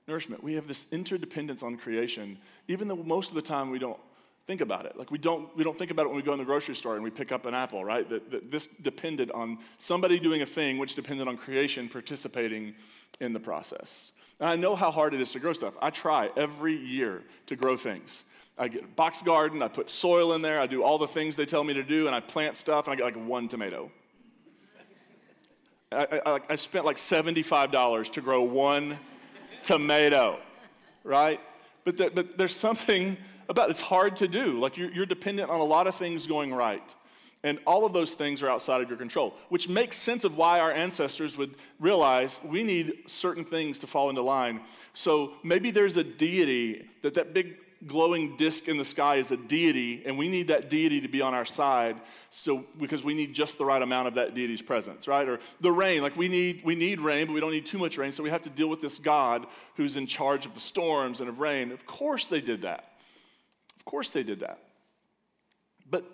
nourishment. 0.09 0.43
We 0.43 0.55
have 0.55 0.67
this 0.67 0.87
interdependence 0.91 1.63
on 1.63 1.77
creation, 1.77 2.39
even 2.69 2.89
though 2.89 2.97
most 2.97 3.29
of 3.29 3.35
the 3.35 3.43
time 3.43 3.71
we 3.71 3.79
don't 3.79 3.99
think 4.47 4.61
about 4.61 4.87
it. 4.87 4.97
Like 4.99 5.11
we 5.11 5.19
don't, 5.19 5.55
we 5.57 5.65
don't 5.65 5.79
think 5.79 5.91
about 5.91 6.07
it 6.07 6.09
when 6.09 6.17
we 6.17 6.23
go 6.23 6.33
in 6.33 6.39
the 6.39 6.45
grocery 6.45 6.75
store 6.75 6.95
and 6.95 7.05
we 7.05 7.11
pick 7.11 7.33
up 7.33 7.47
an 7.47 7.55
apple, 7.55 7.85
right? 7.85 8.09
That, 8.09 8.31
that 8.31 8.51
this 8.51 8.67
depended 8.67 9.31
on 9.31 9.59
somebody 9.79 10.19
doing 10.19 10.43
a 10.43 10.47
thing 10.47 10.79
which 10.79 10.95
depended 10.95 11.29
on 11.29 11.37
creation 11.37 11.89
participating 11.89 12.75
in 13.21 13.33
the 13.33 13.41
process. 13.41 14.13
And 14.41 14.49
I 14.49 14.57
know 14.57 14.75
how 14.75 14.91
hard 14.91 15.15
it 15.15 15.21
is 15.21 15.33
to 15.33 15.39
grow 15.39 15.53
stuff. 15.53 15.75
I 15.81 15.91
try 15.91 16.31
every 16.37 16.77
year 16.77 17.23
to 17.47 17.57
grow 17.57 17.77
things. 17.77 18.25
I 18.57 18.69
get 18.69 18.85
a 18.85 18.87
box 18.87 19.21
garden, 19.21 19.63
I 19.63 19.69
put 19.69 19.91
soil 19.91 20.35
in 20.35 20.43
there, 20.43 20.61
I 20.61 20.67
do 20.67 20.83
all 20.85 20.99
the 20.99 21.09
things 21.09 21.35
they 21.35 21.47
tell 21.47 21.65
me 21.65 21.75
to 21.75 21.83
do, 21.83 22.07
and 22.07 22.15
I 22.15 22.21
plant 22.21 22.57
stuff, 22.57 22.87
and 22.87 22.93
I 22.93 22.97
get 22.97 23.05
like 23.05 23.27
one 23.27 23.49
tomato. 23.49 23.91
I, 25.91 26.21
I, 26.25 26.41
I 26.51 26.57
spent 26.57 26.85
like 26.85 26.97
$75 26.97 28.13
to 28.13 28.21
grow 28.21 28.43
one 28.43 28.99
tomato, 29.63 30.39
right? 31.03 31.41
But, 31.85 31.97
the, 31.97 32.11
but 32.11 32.39
there's 32.39 32.55
something 32.55 33.17
about 33.49 33.71
it's 33.71 33.81
hard 33.81 34.17
to 34.17 34.29
do. 34.29 34.59
Like 34.59 34.77
you're, 34.77 34.91
you're 34.91 35.07
dependent 35.07 35.51
on 35.51 35.61
a 35.61 35.65
lot 35.65 35.87
of 35.87 35.95
things 35.95 36.27
going 36.27 36.53
right. 36.53 36.95
And 37.43 37.59
all 37.67 37.85
of 37.85 37.93
those 37.93 38.15
things 38.15 38.43
are 38.43 38.49
outside 38.49 38.81
of 38.81 38.89
your 38.89 38.97
control, 38.97 39.35
which 39.51 39.69
makes 39.69 39.97
sense 39.97 40.25
of 40.25 40.39
why 40.39 40.61
our 40.61 40.73
ancestors 40.73 41.37
would 41.37 41.57
realize 41.79 42.41
we 42.43 42.63
need 42.63 43.03
certain 43.07 43.45
things 43.45 43.79
to 43.81 43.87
fall 43.87 44.09
into 44.09 44.23
line. 44.23 44.63
So 44.95 45.35
maybe 45.43 45.71
there's 45.71 45.99
a 45.99 46.05
deity 46.05 46.89
that 47.03 47.13
that 47.15 47.35
big 47.35 47.57
glowing 47.87 48.37
disc 48.37 48.69
in 48.69 48.77
the 48.77 48.85
sky 48.85 49.17
is 49.17 49.31
a 49.31 49.37
deity, 49.37 50.03
and 50.07 50.17
we 50.17 50.29
need 50.29 50.49
that 50.49 50.71
deity 50.71 51.01
to 51.01 51.09
be 51.09 51.21
on 51.21 51.35
our 51.35 51.45
side, 51.45 52.01
so 52.31 52.65
because 52.79 53.05
we 53.05 53.15
need 53.15 53.35
just 53.35 53.59
the 53.59 53.65
right 53.65 53.83
amount 53.83 54.09
of 54.09 54.15
that 54.15 54.35
deity's 54.35 54.63
presence, 54.63 55.07
right? 55.07 55.29
Or 55.29 55.39
the 55.61 55.73
rain, 55.73 56.03
like 56.03 56.17
we 56.17 56.29
need 56.29 56.63
we 56.65 56.75
need 56.75 57.01
rain, 57.01 57.27
but 57.27 57.33
we 57.33 57.41
don't 57.41 57.53
need 57.53 57.67
too 57.67 57.79
much 57.79 57.99
rain, 57.99 58.13
so 58.13 58.23
we 58.23 58.31
have 58.31 58.43
to 58.43 58.51
deal 58.51 58.69
with 58.69 58.81
this 58.81 58.99
God 58.99 59.47
who's 59.77 59.97
in 59.97 60.07
charge 60.07 60.47
of 60.47 60.55
the 60.55 60.61
storms 60.61 61.21
and 61.21 61.29
of 61.29 61.39
rain. 61.39 61.73
Of 61.73 61.87
course 61.87 62.29
they 62.29 62.41
did 62.41 62.63
that. 62.63 62.93
Of 63.77 63.85
course 63.85 64.11
they 64.11 64.23
did 64.23 64.41
that. 64.41 64.59
But 65.91 66.05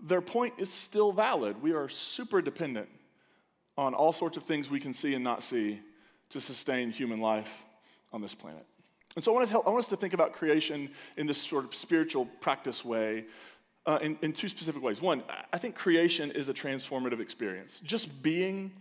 their 0.00 0.20
point 0.20 0.54
is 0.58 0.70
still 0.70 1.12
valid. 1.12 1.62
We 1.62 1.72
are 1.72 1.88
super 1.88 2.42
dependent 2.42 2.88
on 3.78 3.94
all 3.94 4.12
sorts 4.12 4.36
of 4.36 4.42
things 4.42 4.70
we 4.70 4.80
can 4.80 4.92
see 4.92 5.14
and 5.14 5.24
not 5.24 5.42
see 5.42 5.80
to 6.30 6.40
sustain 6.40 6.90
human 6.90 7.20
life 7.20 7.64
on 8.12 8.20
this 8.20 8.34
planet. 8.34 8.66
And 9.14 9.22
so 9.22 9.32
I 9.32 9.34
want, 9.34 9.48
to 9.48 9.58
I 9.58 9.68
want 9.68 9.78
us 9.78 9.88
to 9.88 9.96
think 9.96 10.14
about 10.14 10.32
creation 10.32 10.90
in 11.16 11.26
this 11.26 11.38
sort 11.38 11.64
of 11.64 11.74
spiritual 11.74 12.26
practice 12.40 12.84
way 12.84 13.26
uh, 13.84 13.98
in, 14.00 14.18
in 14.22 14.32
two 14.32 14.48
specific 14.48 14.82
ways. 14.82 15.00
One, 15.00 15.22
I 15.52 15.58
think 15.58 15.74
creation 15.74 16.30
is 16.30 16.48
a 16.48 16.54
transformative 16.54 17.20
experience. 17.20 17.80
Just 17.82 18.22
being 18.22 18.72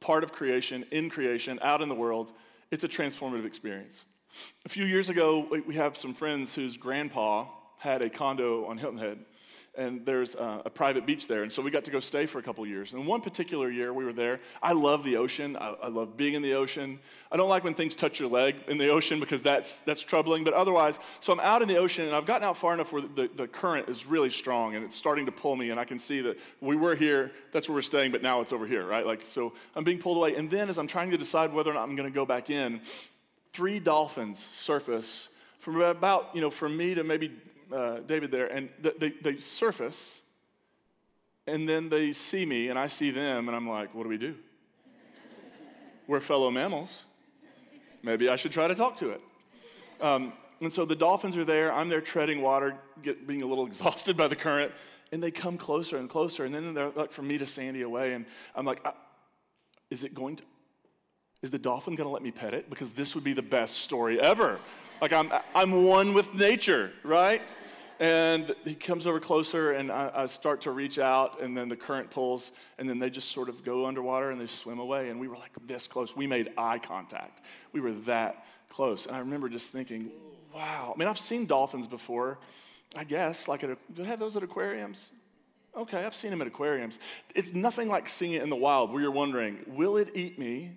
part 0.00 0.24
of 0.24 0.32
creation, 0.32 0.84
in 0.90 1.10
creation, 1.10 1.58
out 1.62 1.80
in 1.80 1.88
the 1.88 1.94
world, 1.94 2.32
it's 2.70 2.84
a 2.84 2.88
transformative 2.88 3.46
experience. 3.46 4.04
A 4.64 4.68
few 4.68 4.84
years 4.84 5.08
ago, 5.08 5.46
we 5.66 5.74
have 5.74 5.96
some 5.96 6.14
friends 6.14 6.54
whose 6.54 6.76
grandpa 6.76 7.46
had 7.78 8.02
a 8.02 8.08
condo 8.08 8.64
on 8.66 8.78
Hilton 8.78 8.98
Head 8.98 9.18
and 9.74 10.04
there's 10.04 10.34
a, 10.34 10.62
a, 10.66 10.70
private 10.70 11.06
beach 11.06 11.28
there. 11.28 11.42
And 11.42 11.52
so 11.52 11.62
we 11.62 11.70
got 11.70 11.84
to 11.84 11.90
go 11.90 11.98
stay 11.98 12.26
for 12.26 12.38
a 12.38 12.42
couple 12.42 12.66
years. 12.66 12.92
And 12.92 13.06
one 13.06 13.22
particular 13.22 13.70
year 13.70 13.94
we 13.94 14.04
were 14.04 14.12
there, 14.12 14.40
I 14.62 14.72
love 14.72 15.02
the 15.02 15.16
ocean. 15.16 15.56
I, 15.56 15.74
I, 15.82 15.88
love 15.88 16.14
being 16.14 16.34
in 16.34 16.42
the 16.42 16.52
ocean. 16.54 16.98
I 17.30 17.38
don't 17.38 17.48
like 17.48 17.64
when 17.64 17.72
things 17.72 17.96
touch 17.96 18.20
your 18.20 18.28
leg 18.28 18.56
in 18.68 18.76
the 18.76 18.88
ocean 18.88 19.18
because 19.18 19.40
that's, 19.40 19.80
that's 19.80 20.02
troubling. 20.02 20.44
But 20.44 20.52
otherwise, 20.52 20.98
so 21.20 21.32
I'm 21.32 21.40
out 21.40 21.62
in 21.62 21.68
the 21.68 21.78
ocean 21.78 22.04
and 22.04 22.14
I've 22.14 22.26
gotten 22.26 22.44
out 22.44 22.58
far 22.58 22.74
enough 22.74 22.92
where 22.92 23.02
the, 23.02 23.30
the 23.34 23.48
current 23.48 23.88
is 23.88 24.06
really 24.06 24.28
strong 24.28 24.74
and 24.74 24.84
it's 24.84 24.94
starting 24.94 25.24
to 25.24 25.32
pull 25.32 25.56
me. 25.56 25.70
And 25.70 25.80
I 25.80 25.84
can 25.84 25.98
see 25.98 26.20
that 26.20 26.38
we 26.60 26.76
were 26.76 26.94
here, 26.94 27.32
that's 27.52 27.66
where 27.66 27.76
we're 27.76 27.82
staying, 27.82 28.12
but 28.12 28.22
now 28.22 28.42
it's 28.42 28.52
over 28.52 28.66
here, 28.66 28.86
right? 28.86 29.06
Like, 29.06 29.22
so 29.24 29.54
I'm 29.74 29.84
being 29.84 29.98
pulled 29.98 30.18
away. 30.18 30.36
And 30.36 30.50
then 30.50 30.68
as 30.68 30.78
I'm 30.78 30.86
trying 30.86 31.10
to 31.12 31.18
decide 31.18 31.50
whether 31.50 31.70
or 31.70 31.74
not 31.74 31.84
I'm 31.84 31.96
going 31.96 32.08
to 32.08 32.14
go 32.14 32.26
back 32.26 32.50
in, 32.50 32.82
three 33.54 33.80
dolphins 33.80 34.38
surface 34.38 35.30
from 35.60 35.80
about, 35.80 36.30
you 36.34 36.42
know, 36.42 36.50
from 36.50 36.76
me 36.76 36.94
to 36.94 37.04
maybe 37.04 37.32
uh, 37.72 38.00
David 38.00 38.30
there, 38.30 38.46
and 38.46 38.68
they, 38.80 39.10
they 39.10 39.38
surface, 39.38 40.20
and 41.46 41.68
then 41.68 41.88
they 41.88 42.12
see 42.12 42.44
me, 42.44 42.68
and 42.68 42.78
I 42.78 42.86
see 42.86 43.10
them, 43.10 43.48
and 43.48 43.56
I'm 43.56 43.68
like, 43.68 43.94
what 43.94 44.04
do 44.04 44.08
we 44.08 44.18
do? 44.18 44.34
We're 46.06 46.20
fellow 46.20 46.50
mammals. 46.50 47.04
Maybe 48.02 48.28
I 48.28 48.36
should 48.36 48.52
try 48.52 48.68
to 48.68 48.74
talk 48.74 48.96
to 48.98 49.10
it. 49.10 49.20
Um, 50.00 50.32
and 50.60 50.72
so 50.72 50.84
the 50.84 50.96
dolphins 50.96 51.36
are 51.36 51.44
there. 51.44 51.72
I'm 51.72 51.88
there 51.88 52.00
treading 52.00 52.42
water, 52.42 52.76
get, 53.02 53.26
being 53.26 53.42
a 53.42 53.46
little 53.46 53.66
exhausted 53.68 54.16
by 54.16 54.28
the 54.28 54.36
current, 54.36 54.72
and 55.12 55.22
they 55.22 55.30
come 55.30 55.56
closer 55.56 55.96
and 55.98 56.08
closer. 56.08 56.44
And 56.44 56.54
then 56.54 56.74
they're 56.74 56.90
like 56.90 57.12
from 57.12 57.28
me 57.28 57.38
to 57.38 57.46
Sandy 57.46 57.82
away, 57.82 58.14
and 58.14 58.26
I'm 58.54 58.64
like, 58.64 58.80
uh, 58.84 58.92
is 59.90 60.04
it 60.04 60.14
going 60.14 60.36
to? 60.36 60.42
Is 61.42 61.50
the 61.50 61.58
dolphin 61.58 61.96
going 61.96 62.06
to 62.06 62.12
let 62.12 62.22
me 62.22 62.30
pet 62.30 62.54
it? 62.54 62.70
Because 62.70 62.92
this 62.92 63.16
would 63.16 63.24
be 63.24 63.32
the 63.32 63.42
best 63.42 63.78
story 63.78 64.20
ever. 64.20 64.60
Like 65.00 65.12
I'm, 65.12 65.32
I'm 65.56 65.84
one 65.84 66.14
with 66.14 66.32
nature, 66.34 66.92
right? 67.02 67.42
And 68.02 68.56
he 68.64 68.74
comes 68.74 69.06
over 69.06 69.20
closer, 69.20 69.70
and 69.70 69.92
I, 69.92 70.10
I, 70.12 70.26
start 70.26 70.62
to 70.62 70.72
reach 70.72 70.98
out, 70.98 71.40
and 71.40 71.56
then 71.56 71.68
the 71.68 71.76
current 71.76 72.10
pulls, 72.10 72.50
and 72.76 72.90
then 72.90 72.98
they 72.98 73.08
just 73.08 73.30
sort 73.30 73.48
of 73.48 73.62
go 73.62 73.86
underwater 73.86 74.32
and 74.32 74.40
they 74.40 74.48
swim 74.48 74.80
away. 74.80 75.10
And 75.10 75.20
we 75.20 75.28
were 75.28 75.36
like 75.36 75.52
this 75.68 75.86
close. 75.86 76.16
We 76.16 76.26
made 76.26 76.50
eye 76.58 76.80
contact. 76.80 77.42
We 77.70 77.80
were 77.80 77.92
that 78.06 78.44
close. 78.68 79.06
And 79.06 79.14
I 79.14 79.20
remember 79.20 79.48
just 79.48 79.70
thinking, 79.70 80.10
wow. 80.52 80.92
I 80.92 80.98
mean, 80.98 81.06
I've 81.06 81.16
seen 81.16 81.46
dolphins 81.46 81.86
before, 81.86 82.40
I 82.96 83.04
guess. 83.04 83.46
Like, 83.46 83.62
at 83.62 83.68
do 83.94 84.02
they 84.02 84.08
have 84.08 84.18
those 84.18 84.34
at 84.34 84.42
aquariums? 84.42 85.12
Okay, 85.76 86.04
I've 86.04 86.16
seen 86.16 86.32
them 86.32 86.40
at 86.40 86.48
aquariums. 86.48 86.98
It's 87.36 87.54
nothing 87.54 87.86
like 87.86 88.08
seeing 88.08 88.32
it 88.32 88.42
in 88.42 88.50
the 88.50 88.56
wild 88.56 88.90
where 88.90 89.00
you're 89.00 89.12
wondering, 89.12 89.58
will 89.68 89.96
it 89.96 90.10
eat 90.16 90.40
me? 90.40 90.72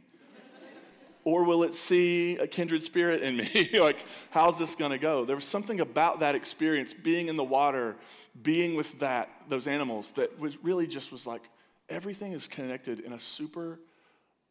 Or 1.25 1.43
will 1.43 1.63
it 1.63 1.73
see 1.73 2.37
a 2.37 2.47
kindred 2.47 2.83
spirit 2.83 3.21
in 3.23 3.37
me? 3.37 3.69
like, 3.79 4.05
how's 4.29 4.57
this 4.59 4.75
to 4.75 4.97
go? 4.97 5.25
There 5.25 5.35
was 5.35 5.43
something 5.43 5.81
about 5.81 6.19
that 6.19 6.35
experience, 6.35 6.93
being 6.93 7.27
in 7.27 7.35
the 7.35 7.43
water, 7.43 7.95
being 8.41 8.75
with 8.75 8.97
that, 8.99 9.29
those 9.49 9.67
animals, 9.67 10.11
that 10.13 10.39
was 10.39 10.63
really 10.63 10.85
just 10.85 11.11
was 11.11 11.25
like, 11.25 11.41
everything 11.89 12.31
is 12.31 12.47
connected 12.47 12.99
in 12.99 13.13
a 13.13 13.19
super 13.19 13.79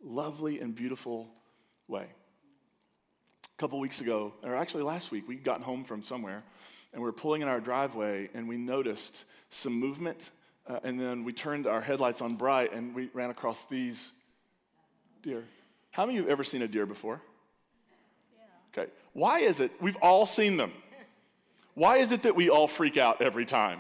lovely 0.02 0.61
and 0.61 0.75
beautiful 0.75 1.31
way. 1.87 2.07
A 3.45 3.57
couple 3.57 3.78
weeks 3.78 4.00
ago, 4.00 4.33
or 4.43 4.57
actually 4.57 4.83
last 4.83 5.12
week, 5.12 5.28
we'd 5.28 5.45
gotten 5.45 5.62
home 5.62 5.85
from 5.85 6.02
somewhere, 6.02 6.43
and 6.93 7.00
we 7.00 7.07
were 7.07 7.12
pulling 7.12 7.40
in 7.40 7.47
our 7.47 7.61
driveway, 7.61 8.28
and 8.35 8.49
we 8.49 8.57
noticed 8.57 9.25
some 9.50 9.75
movement, 9.75 10.31
uh, 10.66 10.81
and 10.83 10.99
then 10.99 11.23
we 11.23 11.33
turned 11.33 11.69
our 11.69 11.81
headlights 11.81 12.21
on 12.21 12.35
bright, 12.35 12.73
and 12.73 12.97
we 12.97 13.11
ran 13.14 13.31
across 13.31 13.64
these 13.66 14.11
deer. 15.23 15.45
How 15.95 16.05
many 16.05 16.19
of 16.19 16.25
you 16.25 16.29
have 16.29 16.33
ever 16.33 16.43
seen 16.43 16.61
a 16.63 16.67
deer 16.67 16.87
before? 16.87 17.21
Yeah. 18.37 18.83
Okay. 18.83 18.91
Why 19.13 19.39
is 19.39 19.61
it 19.61 19.71
we've 19.81 19.97
all 20.03 20.27
seen 20.27 20.57
them? 20.57 20.73
Why 21.75 21.99
is 21.99 22.11
it 22.11 22.25
that 22.25 22.35
we 22.35 22.51
all 22.51 22.67
freak 22.67 22.97
out 22.97 23.23
every 23.23 23.45
time? 23.45 23.79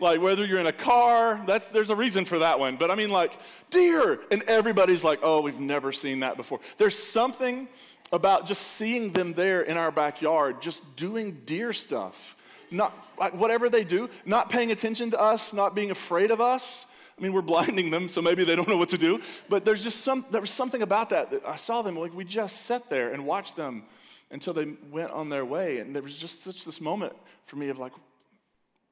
like 0.00 0.22
whether 0.22 0.46
you're 0.46 0.58
in 0.58 0.66
a 0.66 0.72
car, 0.72 1.42
that's 1.46 1.68
there's 1.68 1.90
a 1.90 1.96
reason 1.96 2.24
for 2.24 2.38
that 2.38 2.58
one. 2.58 2.76
But 2.76 2.90
I 2.90 2.94
mean 2.94 3.10
like 3.10 3.38
deer 3.68 4.20
and 4.30 4.42
everybody's 4.44 5.04
like, 5.04 5.18
"Oh, 5.22 5.42
we've 5.42 5.60
never 5.60 5.92
seen 5.92 6.20
that 6.20 6.38
before." 6.38 6.60
There's 6.78 6.98
something 6.98 7.68
about 8.10 8.46
just 8.46 8.62
seeing 8.62 9.12
them 9.12 9.34
there 9.34 9.60
in 9.60 9.76
our 9.76 9.90
backyard 9.90 10.62
just 10.62 10.96
doing 10.96 11.42
deer 11.44 11.74
stuff. 11.74 12.36
Not 12.70 12.94
like 13.18 13.34
whatever 13.34 13.68
they 13.68 13.84
do, 13.84 14.08
not 14.24 14.48
paying 14.48 14.72
attention 14.72 15.10
to 15.10 15.20
us, 15.20 15.52
not 15.52 15.74
being 15.74 15.90
afraid 15.90 16.30
of 16.30 16.40
us 16.40 16.86
I 17.18 17.22
mean, 17.22 17.32
we're 17.32 17.42
blinding 17.42 17.90
them, 17.90 18.08
so 18.08 18.20
maybe 18.20 18.44
they 18.44 18.54
don't 18.54 18.68
know 18.68 18.76
what 18.76 18.90
to 18.90 18.98
do. 18.98 19.20
But 19.48 19.64
there's 19.64 19.82
just 19.82 20.00
some, 20.00 20.26
there 20.30 20.40
was 20.40 20.50
something 20.50 20.82
about 20.82 21.10
that 21.10 21.30
that 21.30 21.46
I 21.46 21.56
saw 21.56 21.80
them, 21.80 21.96
like 21.96 22.14
we 22.14 22.24
just 22.24 22.62
sat 22.62 22.90
there 22.90 23.12
and 23.12 23.24
watched 23.24 23.56
them 23.56 23.84
until 24.30 24.52
they 24.52 24.66
went 24.90 25.12
on 25.12 25.30
their 25.30 25.44
way. 25.44 25.78
And 25.78 25.94
there 25.94 26.02
was 26.02 26.16
just 26.16 26.42
such 26.42 26.64
this 26.64 26.80
moment 26.80 27.14
for 27.46 27.56
me 27.56 27.70
of 27.70 27.78
like, 27.78 27.92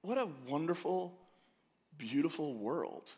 what 0.01 0.17
a 0.17 0.29
wonderful, 0.49 1.13
beautiful 1.99 2.55
world. 2.55 3.11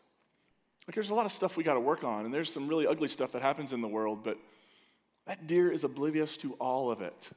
Like, 0.87 0.95
there's 0.95 1.09
a 1.09 1.15
lot 1.15 1.25
of 1.25 1.31
stuff 1.31 1.55
we 1.55 1.63
got 1.63 1.75
to 1.75 1.81
work 1.81 2.03
on, 2.03 2.25
and 2.25 2.33
there's 2.33 2.51
some 2.51 2.67
really 2.67 2.87
ugly 2.87 3.09
stuff 3.09 3.33
that 3.33 3.41
happens 3.41 3.73
in 3.73 3.81
the 3.81 3.87
world, 3.87 4.23
but 4.23 4.37
that 5.25 5.47
deer 5.47 5.69
is 5.71 5.83
oblivious 5.83 6.37
to 6.37 6.53
all 6.53 6.91
of 6.91 7.01
it. 7.01 7.29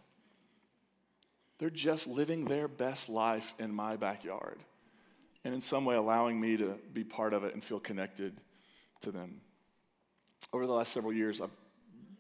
They're 1.59 1.69
just 1.69 2.07
living 2.07 2.45
their 2.45 2.69
best 2.69 3.09
life 3.09 3.53
in 3.59 3.73
my 3.73 3.97
backyard 3.97 4.59
and 5.45 5.55
in 5.55 5.61
some 5.61 5.85
way 5.85 5.97
allowing 5.97 6.41
me 6.41 6.57
to 6.57 6.77
be 6.93 7.05
part 7.05 7.33
of 7.33 7.45
it 7.45 7.55
and 7.55 7.65
feel 7.65 7.81
connected 7.81 8.41
to 9.01 9.11
them. 9.11 9.41
Over 10.53 10.67
the 10.67 10.73
last 10.73 10.93
several 10.93 11.13
years, 11.13 11.41
I've 11.41 11.51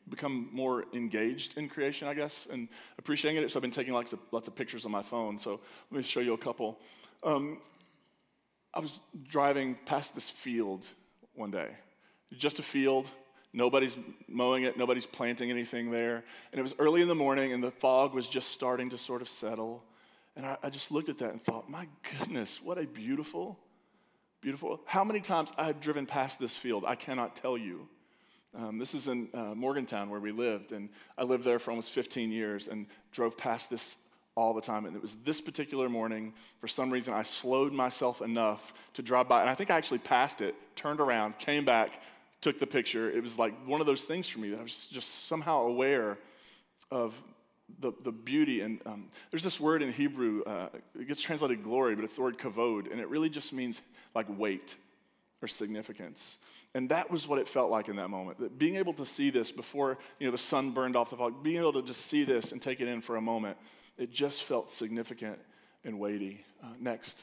become 0.08 0.48
more 0.52 0.84
engaged 0.92 1.56
in 1.56 1.68
creation, 1.68 2.08
I 2.08 2.14
guess, 2.14 2.48
and 2.50 2.68
appreciating 2.98 3.42
it. 3.42 3.50
So 3.50 3.58
I've 3.58 3.62
been 3.62 3.70
taking 3.70 3.94
lots 3.94 4.12
of, 4.12 4.18
lots 4.32 4.48
of 4.48 4.54
pictures 4.54 4.84
on 4.84 4.90
my 4.90 5.02
phone. 5.02 5.38
So 5.38 5.60
let 5.90 5.98
me 5.98 6.02
show 6.02 6.20
you 6.20 6.34
a 6.34 6.38
couple. 6.38 6.78
Um, 7.22 7.60
I 8.74 8.80
was 8.80 9.00
driving 9.28 9.76
past 9.84 10.14
this 10.14 10.30
field 10.30 10.86
one 11.34 11.50
day, 11.50 11.70
just 12.36 12.58
a 12.58 12.62
field. 12.62 13.08
Nobody's 13.52 13.96
mowing 14.28 14.62
it, 14.62 14.78
nobody's 14.78 15.06
planting 15.06 15.50
anything 15.50 15.90
there. 15.90 16.22
And 16.52 16.58
it 16.58 16.62
was 16.62 16.74
early 16.78 17.02
in 17.02 17.08
the 17.08 17.16
morning, 17.16 17.52
and 17.52 17.62
the 17.62 17.72
fog 17.72 18.14
was 18.14 18.28
just 18.28 18.52
starting 18.52 18.90
to 18.90 18.98
sort 18.98 19.22
of 19.22 19.28
settle. 19.28 19.82
And 20.36 20.46
I, 20.46 20.56
I, 20.62 20.70
just 20.70 20.90
looked 20.90 21.08
at 21.08 21.18
that 21.18 21.32
and 21.32 21.40
thought, 21.40 21.68
my 21.68 21.88
goodness, 22.18 22.62
what 22.62 22.78
a 22.78 22.86
beautiful, 22.86 23.58
beautiful. 24.40 24.80
How 24.86 25.04
many 25.04 25.20
times 25.20 25.50
I've 25.58 25.80
driven 25.80 26.06
past 26.06 26.38
this 26.38 26.56
field, 26.56 26.84
I 26.86 26.94
cannot 26.94 27.36
tell 27.36 27.58
you. 27.58 27.88
Um, 28.54 28.78
this 28.78 28.94
is 28.94 29.06
in 29.06 29.28
uh, 29.32 29.54
Morgantown 29.54 30.10
where 30.10 30.20
we 30.20 30.32
lived, 30.32 30.72
and 30.72 30.88
I 31.16 31.24
lived 31.24 31.44
there 31.44 31.58
for 31.58 31.70
almost 31.70 31.90
15 31.90 32.32
years 32.32 32.68
and 32.68 32.86
drove 33.12 33.36
past 33.36 33.70
this 33.70 33.96
all 34.36 34.54
the 34.54 34.60
time. 34.60 34.86
And 34.86 34.96
it 34.96 35.02
was 35.02 35.16
this 35.24 35.40
particular 35.40 35.88
morning, 35.88 36.32
for 36.60 36.68
some 36.68 36.90
reason, 36.90 37.14
I 37.14 37.22
slowed 37.22 37.72
myself 37.72 38.22
enough 38.22 38.72
to 38.94 39.02
drive 39.02 39.28
by. 39.28 39.40
And 39.40 39.50
I 39.50 39.54
think 39.54 39.70
I 39.70 39.76
actually 39.76 39.98
passed 39.98 40.40
it, 40.40 40.54
turned 40.76 41.00
around, 41.00 41.38
came 41.38 41.64
back, 41.64 42.02
took 42.40 42.58
the 42.58 42.66
picture. 42.66 43.10
It 43.10 43.22
was 43.22 43.38
like 43.38 43.54
one 43.66 43.80
of 43.80 43.86
those 43.86 44.04
things 44.04 44.28
for 44.28 44.38
me 44.38 44.50
that 44.50 44.58
I 44.58 44.62
was 44.62 44.88
just 44.88 45.26
somehow 45.26 45.62
aware 45.62 46.18
of 46.90 47.14
the, 47.80 47.92
the 48.02 48.12
beauty. 48.12 48.60
And 48.60 48.80
um, 48.86 49.08
there's 49.30 49.42
this 49.42 49.60
word 49.60 49.82
in 49.82 49.92
Hebrew, 49.92 50.42
uh, 50.44 50.68
it 50.98 51.08
gets 51.08 51.20
translated 51.20 51.62
glory, 51.62 51.94
but 51.94 52.04
it's 52.04 52.16
the 52.16 52.22
word 52.22 52.38
kavod, 52.38 52.90
and 52.90 53.00
it 53.00 53.08
really 53.08 53.28
just 53.28 53.52
means 53.52 53.80
like 54.14 54.26
weight 54.28 54.76
or 55.42 55.48
significance. 55.48 56.38
And 56.74 56.88
that 56.90 57.10
was 57.10 57.26
what 57.26 57.38
it 57.38 57.48
felt 57.48 57.70
like 57.70 57.88
in 57.88 57.96
that 57.96 58.08
moment. 58.08 58.38
That 58.38 58.58
being 58.58 58.76
able 58.76 58.92
to 58.94 59.06
see 59.06 59.30
this 59.30 59.50
before 59.50 59.98
you 60.18 60.26
know, 60.26 60.32
the 60.32 60.38
sun 60.38 60.70
burned 60.70 60.96
off 60.96 61.10
the 61.10 61.16
fog, 61.16 61.42
being 61.42 61.58
able 61.58 61.72
to 61.74 61.82
just 61.82 62.06
see 62.06 62.24
this 62.24 62.52
and 62.52 62.62
take 62.62 62.80
it 62.80 62.88
in 62.88 63.00
for 63.00 63.16
a 63.16 63.20
moment, 63.20 63.56
it 63.98 64.12
just 64.12 64.44
felt 64.44 64.70
significant 64.70 65.38
and 65.84 65.98
weighty. 65.98 66.44
Uh, 66.62 66.66
next. 66.78 67.18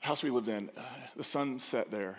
House 0.00 0.22
we 0.22 0.30
lived 0.30 0.48
in, 0.48 0.70
uh, 0.76 0.82
the 1.16 1.24
sun 1.24 1.60
set 1.60 1.90
there. 1.90 2.18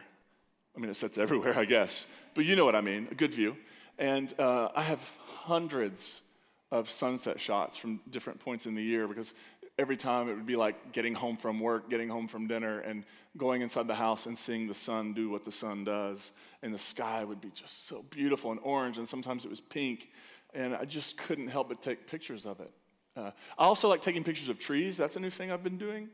I 0.75 0.79
mean, 0.79 0.89
it 0.89 0.95
sets 0.95 1.17
everywhere, 1.17 1.53
I 1.57 1.65
guess. 1.65 2.05
But 2.33 2.45
you 2.45 2.55
know 2.55 2.65
what 2.65 2.75
I 2.75 2.81
mean, 2.81 3.07
a 3.12 3.15
good 3.15 3.33
view. 3.33 3.57
And 4.01 4.34
uh, 4.39 4.70
I 4.75 4.81
have 4.81 5.00
hundreds 5.43 6.24
of 6.72 6.89
sunset 6.89 7.39
shots 7.39 7.77
from 7.77 8.00
different 8.10 8.39
points 8.39 8.65
in 8.65 8.74
the 8.74 8.81
year 8.81 9.08
because 9.08 9.36
every 9.77 9.96
time 9.96 10.27
it 10.27 10.34
would 10.34 10.48
be 10.48 10.55
like 10.55 10.91
getting 10.91 11.13
home 11.13 11.38
from 11.38 11.60
work, 11.60 11.88
getting 11.88 12.10
home 12.10 12.27
from 12.27 12.48
dinner, 12.48 12.79
and 12.79 13.05
going 13.38 13.62
inside 13.62 13.86
the 13.86 13.93
house 13.93 14.25
and 14.25 14.36
seeing 14.36 14.67
the 14.67 14.74
sun 14.74 15.13
do 15.13 15.29
what 15.29 15.46
the 15.46 15.51
sun 15.51 15.84
does. 15.84 16.34
And 16.63 16.74
the 16.74 16.79
sky 16.79 17.24
would 17.24 17.39
be 17.41 17.51
just 17.53 17.88
so 17.88 18.03
beautiful 18.10 18.50
and 18.50 18.60
orange, 18.63 18.98
and 18.98 19.08
sometimes 19.08 19.46
it 19.46 19.51
was 19.51 19.62
pink. 19.62 20.10
And 20.55 20.75
I 20.75 20.86
just 20.86 21.15
couldn't 21.15 21.50
help 21.50 21.70
but 21.70 21.79
take 21.79 22.08
pictures 22.08 22.48
of 22.48 22.60
it. 22.60 22.72
Uh, 23.15 23.29
I 23.55 23.65
also 23.65 23.88
like 23.88 24.01
taking 24.01 24.24
pictures 24.24 24.50
of 24.50 24.58
trees. 24.58 24.98
That's 24.98 25.15
a 25.15 25.20
new 25.20 25.29
thing 25.29 25.51
I've 25.51 25.63
been 25.63 25.77
doing. 25.77 26.10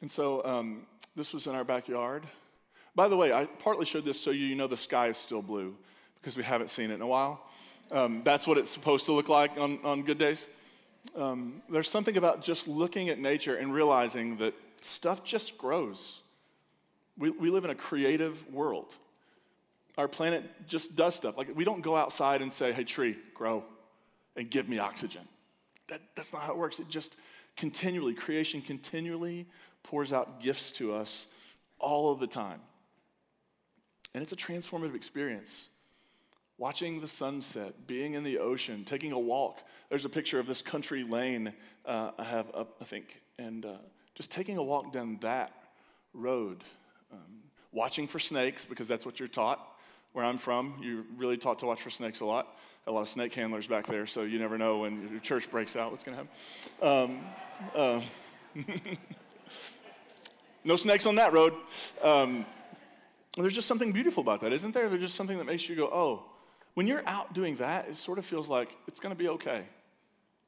And 0.00 0.10
so 0.10 0.44
um, 0.44 0.84
this 1.14 1.32
was 1.32 1.46
in 1.46 1.54
our 1.54 1.64
backyard. 1.64 2.26
By 2.96 3.06
the 3.06 3.16
way, 3.16 3.32
I 3.32 3.44
partly 3.44 3.86
showed 3.86 4.04
this 4.04 4.20
so 4.20 4.32
you 4.32 4.56
know 4.56 4.66
the 4.66 4.76
sky 4.76 5.06
is 5.10 5.16
still 5.16 5.42
blue 5.42 5.76
because 6.20 6.36
we 6.36 6.42
haven't 6.42 6.70
seen 6.70 6.90
it 6.90 6.94
in 6.94 7.02
a 7.02 7.06
while. 7.06 7.40
Um, 7.90 8.22
that's 8.24 8.46
what 8.46 8.58
it's 8.58 8.70
supposed 8.70 9.06
to 9.06 9.12
look 9.12 9.28
like 9.28 9.58
on, 9.58 9.78
on 9.82 10.02
good 10.02 10.18
days. 10.18 10.46
Um, 11.16 11.62
there's 11.68 11.88
something 11.88 12.16
about 12.16 12.42
just 12.42 12.68
looking 12.68 13.08
at 13.08 13.18
nature 13.18 13.56
and 13.56 13.72
realizing 13.72 14.36
that 14.36 14.54
stuff 14.80 15.24
just 15.24 15.58
grows. 15.58 16.20
We, 17.18 17.30
we 17.30 17.50
live 17.50 17.64
in 17.64 17.70
a 17.70 17.74
creative 17.74 18.46
world. 18.52 18.94
Our 19.98 20.08
planet 20.08 20.44
just 20.68 20.94
does 20.94 21.14
stuff. 21.14 21.36
Like, 21.36 21.54
we 21.54 21.64
don't 21.64 21.80
go 21.80 21.96
outside 21.96 22.42
and 22.42 22.52
say, 22.52 22.72
hey, 22.72 22.84
tree, 22.84 23.16
grow 23.34 23.64
and 24.36 24.48
give 24.48 24.68
me 24.68 24.78
oxygen. 24.78 25.22
That, 25.88 26.00
that's 26.14 26.32
not 26.32 26.42
how 26.42 26.52
it 26.52 26.58
works. 26.58 26.78
It 26.78 26.88
just 26.88 27.16
continually, 27.56 28.14
creation 28.14 28.62
continually 28.62 29.46
pours 29.82 30.12
out 30.12 30.40
gifts 30.40 30.72
to 30.72 30.94
us 30.94 31.26
all 31.78 32.12
of 32.12 32.20
the 32.20 32.26
time. 32.26 32.60
And 34.14 34.22
it's 34.22 34.32
a 34.32 34.36
transformative 34.36 34.94
experience. 34.94 35.68
Watching 36.60 37.00
the 37.00 37.08
sunset, 37.08 37.86
being 37.86 38.12
in 38.12 38.22
the 38.22 38.38
ocean, 38.38 38.84
taking 38.84 39.12
a 39.12 39.18
walk. 39.18 39.60
There's 39.88 40.04
a 40.04 40.10
picture 40.10 40.38
of 40.38 40.46
this 40.46 40.60
country 40.60 41.04
lane 41.04 41.54
uh, 41.86 42.10
I 42.18 42.24
have 42.24 42.54
up, 42.54 42.76
I 42.82 42.84
think, 42.84 43.22
and 43.38 43.64
uh, 43.64 43.78
just 44.14 44.30
taking 44.30 44.58
a 44.58 44.62
walk 44.62 44.92
down 44.92 45.16
that 45.22 45.54
road. 46.12 46.62
Um, 47.10 47.18
watching 47.72 48.06
for 48.06 48.18
snakes, 48.18 48.66
because 48.66 48.86
that's 48.86 49.06
what 49.06 49.18
you're 49.18 49.26
taught. 49.26 49.66
Where 50.12 50.22
I'm 50.22 50.36
from, 50.36 50.74
you're 50.82 51.04
really 51.16 51.38
taught 51.38 51.60
to 51.60 51.64
watch 51.64 51.80
for 51.80 51.88
snakes 51.88 52.20
a 52.20 52.26
lot. 52.26 52.58
A 52.86 52.92
lot 52.92 53.00
of 53.00 53.08
snake 53.08 53.32
handlers 53.32 53.66
back 53.66 53.86
there, 53.86 54.06
so 54.06 54.24
you 54.24 54.38
never 54.38 54.58
know 54.58 54.80
when 54.80 55.08
your 55.10 55.20
church 55.20 55.50
breaks 55.50 55.76
out 55.76 55.90
what's 55.90 56.04
going 56.04 56.18
to 56.18 56.24
happen. 56.84 57.22
Um, 57.74 58.04
uh, 58.54 58.64
no 60.64 60.76
snakes 60.76 61.06
on 61.06 61.14
that 61.14 61.32
road. 61.32 61.54
Um, 62.02 62.44
there's 63.38 63.54
just 63.54 63.66
something 63.66 63.92
beautiful 63.92 64.20
about 64.20 64.42
that, 64.42 64.52
isn't 64.52 64.74
there? 64.74 64.90
There's 64.90 65.00
just 65.00 65.14
something 65.14 65.38
that 65.38 65.46
makes 65.46 65.66
you 65.66 65.74
go, 65.74 65.86
oh, 65.86 66.26
when 66.74 66.86
you're 66.86 67.06
out 67.06 67.34
doing 67.34 67.56
that, 67.56 67.88
it 67.88 67.96
sort 67.96 68.18
of 68.18 68.26
feels 68.26 68.48
like 68.48 68.76
it's 68.86 69.00
going 69.00 69.14
to 69.14 69.18
be 69.18 69.28
okay. 69.28 69.64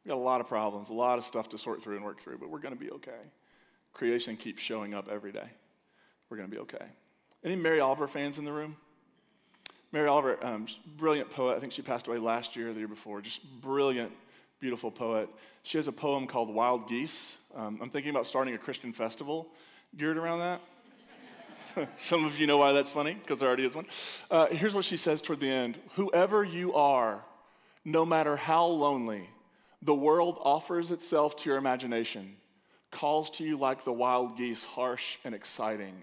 We 0.04 0.08
got 0.08 0.16
a 0.16 0.16
lot 0.16 0.40
of 0.40 0.48
problems, 0.48 0.88
a 0.88 0.94
lot 0.94 1.18
of 1.18 1.24
stuff 1.24 1.48
to 1.50 1.58
sort 1.58 1.82
through 1.82 1.96
and 1.96 2.04
work 2.04 2.20
through, 2.20 2.38
but 2.38 2.50
we're 2.50 2.58
going 2.58 2.74
to 2.74 2.80
be 2.80 2.90
okay. 2.90 3.30
Creation 3.92 4.36
keeps 4.36 4.62
showing 4.62 4.94
up 4.94 5.08
every 5.10 5.32
day. 5.32 5.48
We're 6.28 6.36
going 6.38 6.48
to 6.48 6.54
be 6.54 6.60
okay. 6.62 6.86
Any 7.44 7.56
Mary 7.56 7.80
Oliver 7.80 8.08
fans 8.08 8.38
in 8.38 8.44
the 8.44 8.52
room? 8.52 8.76
Mary 9.92 10.08
Oliver, 10.08 10.38
um, 10.44 10.66
brilliant 10.96 11.30
poet. 11.30 11.56
I 11.56 11.60
think 11.60 11.72
she 11.72 11.82
passed 11.82 12.08
away 12.08 12.16
last 12.16 12.56
year 12.56 12.70
or 12.70 12.72
the 12.72 12.78
year 12.78 12.88
before. 12.88 13.20
Just 13.20 13.42
brilliant, 13.60 14.10
beautiful 14.58 14.90
poet. 14.90 15.28
She 15.62 15.76
has 15.76 15.86
a 15.86 15.92
poem 15.92 16.26
called 16.26 16.48
Wild 16.48 16.88
Geese. 16.88 17.36
Um, 17.54 17.78
I'm 17.82 17.90
thinking 17.90 18.10
about 18.10 18.26
starting 18.26 18.54
a 18.54 18.58
Christian 18.58 18.92
festival 18.92 19.48
geared 19.96 20.16
around 20.16 20.38
that. 20.38 20.60
Some 21.96 22.24
of 22.24 22.38
you 22.38 22.46
know 22.46 22.58
why 22.58 22.72
that's 22.72 22.90
funny, 22.90 23.14
because 23.14 23.38
there 23.38 23.48
already 23.48 23.64
is 23.64 23.74
one. 23.74 23.86
Uh, 24.30 24.46
here's 24.46 24.74
what 24.74 24.84
she 24.84 24.96
says 24.96 25.22
toward 25.22 25.40
the 25.40 25.50
end 25.50 25.78
Whoever 25.94 26.44
you 26.44 26.74
are, 26.74 27.22
no 27.84 28.04
matter 28.04 28.36
how 28.36 28.66
lonely, 28.66 29.28
the 29.82 29.94
world 29.94 30.38
offers 30.42 30.90
itself 30.90 31.36
to 31.36 31.48
your 31.48 31.58
imagination, 31.58 32.36
calls 32.90 33.30
to 33.30 33.44
you 33.44 33.58
like 33.58 33.84
the 33.84 33.92
wild 33.92 34.36
geese, 34.36 34.62
harsh 34.62 35.16
and 35.24 35.34
exciting, 35.34 36.02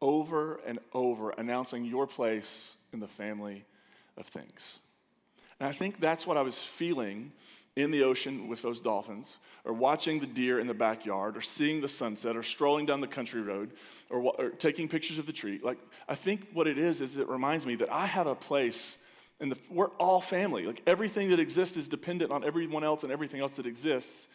over 0.00 0.60
and 0.66 0.78
over, 0.92 1.30
announcing 1.30 1.84
your 1.84 2.06
place 2.06 2.76
in 2.92 3.00
the 3.00 3.08
family 3.08 3.64
of 4.16 4.26
things. 4.26 4.78
And 5.58 5.68
I 5.68 5.72
think 5.72 6.00
that's 6.00 6.26
what 6.26 6.36
I 6.36 6.42
was 6.42 6.58
feeling 6.58 7.32
in 7.76 7.90
the 7.90 8.04
ocean 8.04 8.46
with 8.46 8.62
those 8.62 8.80
dolphins, 8.80 9.36
or 9.64 9.72
watching 9.72 10.20
the 10.20 10.26
deer 10.26 10.60
in 10.60 10.66
the 10.68 10.74
backyard, 10.74 11.36
or 11.36 11.40
seeing 11.40 11.80
the 11.80 11.88
sunset, 11.88 12.36
or 12.36 12.42
strolling 12.42 12.86
down 12.86 13.00
the 13.00 13.06
country 13.06 13.42
road, 13.42 13.72
or, 14.10 14.20
or, 14.20 14.50
taking 14.50 14.88
pictures 14.88 15.18
of 15.18 15.26
the 15.26 15.32
tree. 15.32 15.58
Like, 15.62 15.78
I 16.08 16.14
think 16.14 16.48
what 16.52 16.68
it 16.68 16.78
is, 16.78 17.00
is 17.00 17.16
it 17.16 17.28
reminds 17.28 17.66
me 17.66 17.74
that 17.76 17.92
I 17.92 18.06
have 18.06 18.28
a 18.28 18.34
place, 18.36 18.96
and 19.40 19.58
we're 19.70 19.90
all 19.98 20.20
family. 20.20 20.66
Like, 20.66 20.82
everything 20.86 21.30
that 21.30 21.40
exists 21.40 21.76
is 21.76 21.88
dependent 21.88 22.30
on 22.30 22.44
everyone 22.44 22.84
else 22.84 23.02
and 23.02 23.10
everything 23.10 23.40
else 23.40 23.56
that 23.56 23.66
exists. 23.66 24.28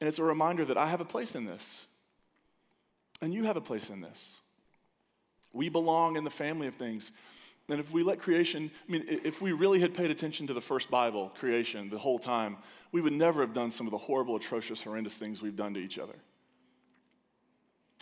And 0.00 0.08
it's 0.08 0.18
a 0.18 0.24
reminder 0.24 0.64
that 0.64 0.78
I 0.78 0.86
have 0.86 1.02
a 1.02 1.04
place 1.04 1.34
in 1.34 1.44
this, 1.44 1.84
and 3.20 3.34
you 3.34 3.44
have 3.44 3.58
a 3.58 3.60
place 3.60 3.90
in 3.90 4.00
this. 4.00 4.36
We 5.52 5.68
belong 5.68 6.16
in 6.16 6.24
the 6.24 6.30
family 6.30 6.68
of 6.68 6.76
things. 6.76 7.12
And 7.68 7.80
if 7.80 7.90
we 7.90 8.02
let 8.02 8.20
creation, 8.20 8.70
I 8.88 8.92
mean, 8.92 9.04
if 9.06 9.42
we 9.42 9.52
really 9.52 9.78
had 9.78 9.92
paid 9.92 10.10
attention 10.10 10.46
to 10.46 10.54
the 10.54 10.60
first 10.60 10.90
Bible, 10.90 11.32
creation, 11.38 11.90
the 11.90 11.98
whole 11.98 12.18
time, 12.18 12.56
we 12.92 13.02
would 13.02 13.12
never 13.12 13.42
have 13.42 13.52
done 13.52 13.70
some 13.70 13.86
of 13.86 13.90
the 13.90 13.98
horrible, 13.98 14.36
atrocious, 14.36 14.82
horrendous 14.82 15.14
things 15.14 15.42
we've 15.42 15.56
done 15.56 15.74
to 15.74 15.80
each 15.80 15.98
other. 15.98 16.14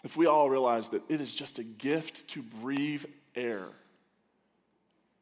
If 0.05 0.17
we 0.17 0.27
all 0.27 0.49
realized 0.49 0.93
that 0.93 1.03
it 1.09 1.21
is 1.21 1.35
just 1.35 1.59
a 1.59 1.65
gift 1.65 2.29
to 2.29 2.43
breathe 2.43 3.05
air, 3.35 3.67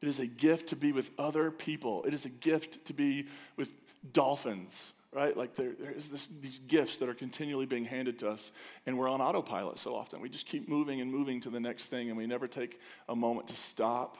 it 0.02 0.08
is 0.08 0.20
a 0.20 0.26
gift 0.26 0.68
to 0.68 0.76
be 0.76 0.92
with 0.92 1.10
other 1.18 1.50
people, 1.50 2.04
it 2.04 2.12
is 2.12 2.26
a 2.26 2.28
gift 2.28 2.84
to 2.86 2.92
be 2.92 3.26
with 3.56 3.70
dolphins, 4.12 4.92
right? 5.10 5.34
Like 5.34 5.54
there, 5.54 5.72
there 5.80 5.92
is 5.92 6.10
this, 6.10 6.28
these 6.28 6.58
gifts 6.58 6.98
that 6.98 7.08
are 7.08 7.14
continually 7.14 7.64
being 7.64 7.86
handed 7.86 8.18
to 8.18 8.28
us, 8.28 8.52
and 8.84 8.98
we're 8.98 9.08
on 9.08 9.22
autopilot 9.22 9.78
so 9.78 9.94
often. 9.94 10.20
We 10.20 10.28
just 10.28 10.44
keep 10.44 10.68
moving 10.68 11.00
and 11.00 11.10
moving 11.10 11.40
to 11.40 11.50
the 11.50 11.60
next 11.60 11.86
thing, 11.86 12.10
and 12.10 12.18
we 12.18 12.26
never 12.26 12.46
take 12.46 12.78
a 13.08 13.16
moment 13.16 13.48
to 13.48 13.56
stop 13.56 14.18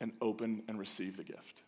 and 0.00 0.12
open 0.20 0.62
and 0.68 0.78
receive 0.78 1.16
the 1.16 1.24
gift. 1.24 1.62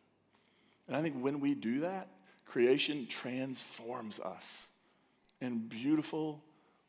And 0.88 0.97
I 0.97 1.03
think 1.03 1.16
when 1.16 1.40
we 1.40 1.55
do 1.55 1.81
that, 1.81 2.09
creation 2.47 3.07
transforms 3.07 4.21
us 4.21 4.66
in 5.40 5.59
beautiful, 5.68 6.42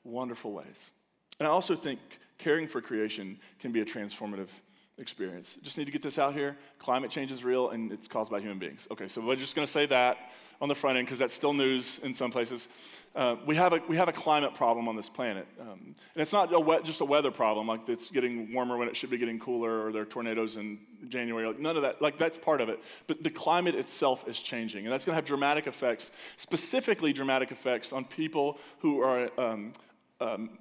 wonderful 0.04 0.52
ways. 0.52 0.92
And 1.40 1.48
I 1.48 1.52
also 1.52 1.76
think 1.76 2.00
caring 2.38 2.68
for 2.68 2.82
creation 2.82 3.40
can 3.60 3.72
be 3.72 3.82
a 3.82 3.86
transformative 3.86 4.50
experience. 4.98 5.58
Just 5.62 5.78
need 5.78 5.86
to 5.86 5.92
get 5.92 6.02
this 6.02 6.20
out 6.20 6.34
here. 6.34 6.58
Climate 6.78 7.10
change 7.10 7.32
is 7.32 7.44
real 7.44 7.70
and 7.70 7.92
it's 7.92 8.08
caused 8.08 8.32
by 8.32 8.40
human 8.40 8.60
beings. 8.60 8.88
Okay, 8.92 9.08
so 9.08 9.22
we're 9.22 9.36
just 9.36 9.56
to 9.66 9.72
say 9.72 9.86
that 9.88 10.18
on 10.64 10.70
the 10.70 10.76
front 10.76 10.98
end 10.98 11.06
because 11.06 11.20
that's 11.20 11.34
still 11.34 11.52
news 11.52 12.00
in 12.04 12.14
some 12.14 12.32
places. 12.32 12.70
Uh, 13.18 13.36
we, 13.46 13.54
have 13.54 13.74
a, 13.74 13.82
we 13.90 13.98
have 13.98 14.08
a 14.08 14.14
climate 14.14 14.56
problem 14.56 14.88
on 14.88 14.96
this 14.96 15.10
planet. 15.10 15.46
Um, 15.60 15.94
and 16.16 16.22
it's 16.22 16.32
not 16.32 16.54
a 16.54 16.60
wet, 16.60 16.86
just 16.86 17.02
a 17.02 17.06
weather 17.06 17.32
problem, 17.32 17.68
like 17.68 17.90
it's 17.90 18.10
getting 18.10 18.54
warmer 18.54 18.78
when 18.78 18.88
it 18.88 18.96
should 18.96 19.10
be 19.10 19.18
getting 19.18 19.40
cooler 19.40 19.86
or 19.86 19.92
there 19.92 20.04
are 20.04 20.06
tornadoes 20.06 20.56
in 20.56 20.80
January. 21.10 21.46
Like 21.46 21.60
none 21.60 21.76
of 21.76 21.82
that, 21.82 22.02
like 22.02 22.18
that's 22.18 22.38
part 22.38 22.62
of 22.62 22.70
it. 22.70 22.82
But 23.08 23.26
the 23.26 23.30
climate 23.30 23.76
itself 23.76 24.26
is 24.26 24.40
changing. 24.40 24.86
And 24.86 24.94
that's 24.94 25.04
going 25.04 25.12
to 25.12 25.18
have 25.18 25.26
dramatic 25.26 25.68
effects, 25.68 26.12
specifically 26.38 27.12
dramatic 27.12 27.52
effects 27.52 27.92
on 27.92 28.06
people 28.06 28.58
who 28.80 29.02
are 29.02 29.30
um, 29.38 29.74
um, 30.22 30.58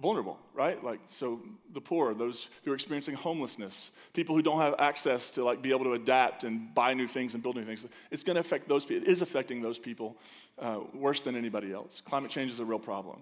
vulnerable, 0.00 0.38
right? 0.54 0.82
Like, 0.82 1.00
so 1.10 1.40
the 1.72 1.80
poor, 1.80 2.14
those 2.14 2.48
who 2.64 2.72
are 2.72 2.74
experiencing 2.74 3.14
homelessness, 3.14 3.90
people 4.14 4.34
who 4.34 4.42
don't 4.42 4.60
have 4.60 4.74
access 4.78 5.30
to 5.32 5.44
like 5.44 5.60
be 5.60 5.70
able 5.70 5.84
to 5.84 5.92
adapt 5.92 6.44
and 6.44 6.74
buy 6.74 6.94
new 6.94 7.06
things 7.06 7.34
and 7.34 7.42
build 7.42 7.56
new 7.56 7.64
things. 7.64 7.86
It's 8.10 8.24
going 8.24 8.34
to 8.34 8.40
affect 8.40 8.68
those 8.68 8.86
people. 8.86 9.06
It 9.06 9.10
is 9.10 9.22
affecting 9.22 9.60
those 9.60 9.78
people 9.78 10.16
uh, 10.58 10.80
worse 10.94 11.22
than 11.22 11.36
anybody 11.36 11.72
else. 11.72 12.00
Climate 12.00 12.30
change 12.30 12.50
is 12.50 12.60
a 12.60 12.64
real 12.64 12.78
problem. 12.78 13.20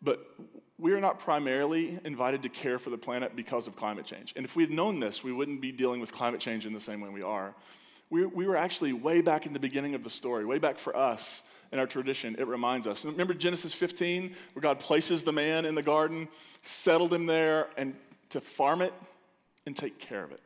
But 0.00 0.24
we 0.78 0.92
are 0.92 1.00
not 1.00 1.18
primarily 1.18 1.98
invited 2.04 2.42
to 2.42 2.48
care 2.48 2.78
for 2.78 2.90
the 2.90 2.98
planet 2.98 3.34
because 3.34 3.66
of 3.66 3.74
climate 3.74 4.04
change. 4.04 4.32
And 4.36 4.44
if 4.44 4.54
we 4.54 4.62
had 4.62 4.70
known 4.70 5.00
this, 5.00 5.24
we 5.24 5.32
wouldn't 5.32 5.60
be 5.60 5.72
dealing 5.72 6.00
with 6.00 6.12
climate 6.12 6.40
change 6.40 6.66
in 6.66 6.72
the 6.72 6.80
same 6.80 7.00
way 7.00 7.08
we 7.08 7.22
are. 7.22 7.54
We, 8.10 8.26
we 8.26 8.46
were 8.46 8.56
actually 8.56 8.92
way 8.92 9.22
back 9.22 9.46
in 9.46 9.52
the 9.52 9.58
beginning 9.58 9.94
of 9.94 10.04
the 10.04 10.10
story, 10.10 10.44
way 10.44 10.58
back 10.58 10.78
for 10.78 10.96
us 10.96 11.42
in 11.72 11.78
our 11.78 11.86
tradition, 11.86 12.36
it 12.38 12.46
reminds 12.46 12.86
us. 12.86 13.04
Remember 13.04 13.34
Genesis 13.34 13.72
15, 13.72 14.34
where 14.52 14.60
God 14.60 14.78
places 14.78 15.22
the 15.22 15.32
man 15.32 15.64
in 15.64 15.74
the 15.74 15.82
garden, 15.82 16.28
settled 16.62 17.12
him 17.12 17.26
there, 17.26 17.68
and 17.76 17.94
to 18.30 18.40
farm 18.40 18.82
it 18.82 18.92
and 19.66 19.74
take 19.74 19.98
care 19.98 20.22
of 20.22 20.32
it. 20.32 20.40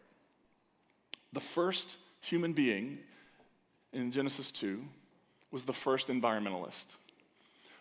The 1.33 1.40
first 1.40 1.96
human 2.20 2.52
being 2.52 2.98
in 3.92 4.11
Genesis 4.11 4.52
2 4.52 4.83
was 5.50 5.64
the 5.64 5.72
first 5.72 6.09
environmentalist, 6.09 6.94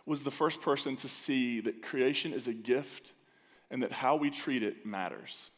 was 0.05 0.23
the 0.23 0.31
first 0.31 0.61
person 0.61 0.95
to 0.97 1.07
see 1.07 1.59
that 1.61 1.81
creation 1.81 2.33
is 2.33 2.47
a 2.47 2.53
gift 2.53 3.13
and 3.69 3.83
that 3.83 3.91
how 3.91 4.15
we 4.15 4.29
treat 4.29 4.63
it 4.63 4.85
matters. 4.85 5.49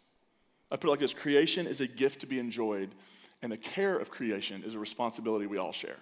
I 0.72 0.76
put 0.76 0.88
it 0.88 0.92
like 0.92 1.00
this 1.00 1.14
creation 1.14 1.68
is 1.68 1.82
a 1.82 1.88
gift 1.88 2.22
to 2.22 2.28
be 2.28 2.40
enjoyed, 2.40 2.94
and 3.42 3.52
the 3.52 3.58
care 3.58 3.98
of 3.98 4.10
creation 4.10 4.64
is 4.64 4.76
a 4.76 4.80
responsibility 4.80 5.46
we 5.46 5.58
all 5.58 5.72
share. 5.72 5.98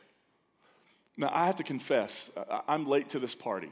Now, 1.18 1.32
I 1.34 1.48
have 1.48 1.56
to 1.56 1.64
confess, 1.64 2.30
I'm 2.68 2.88
late 2.88 3.10
to 3.10 3.20
this 3.20 3.34
party 3.34 3.72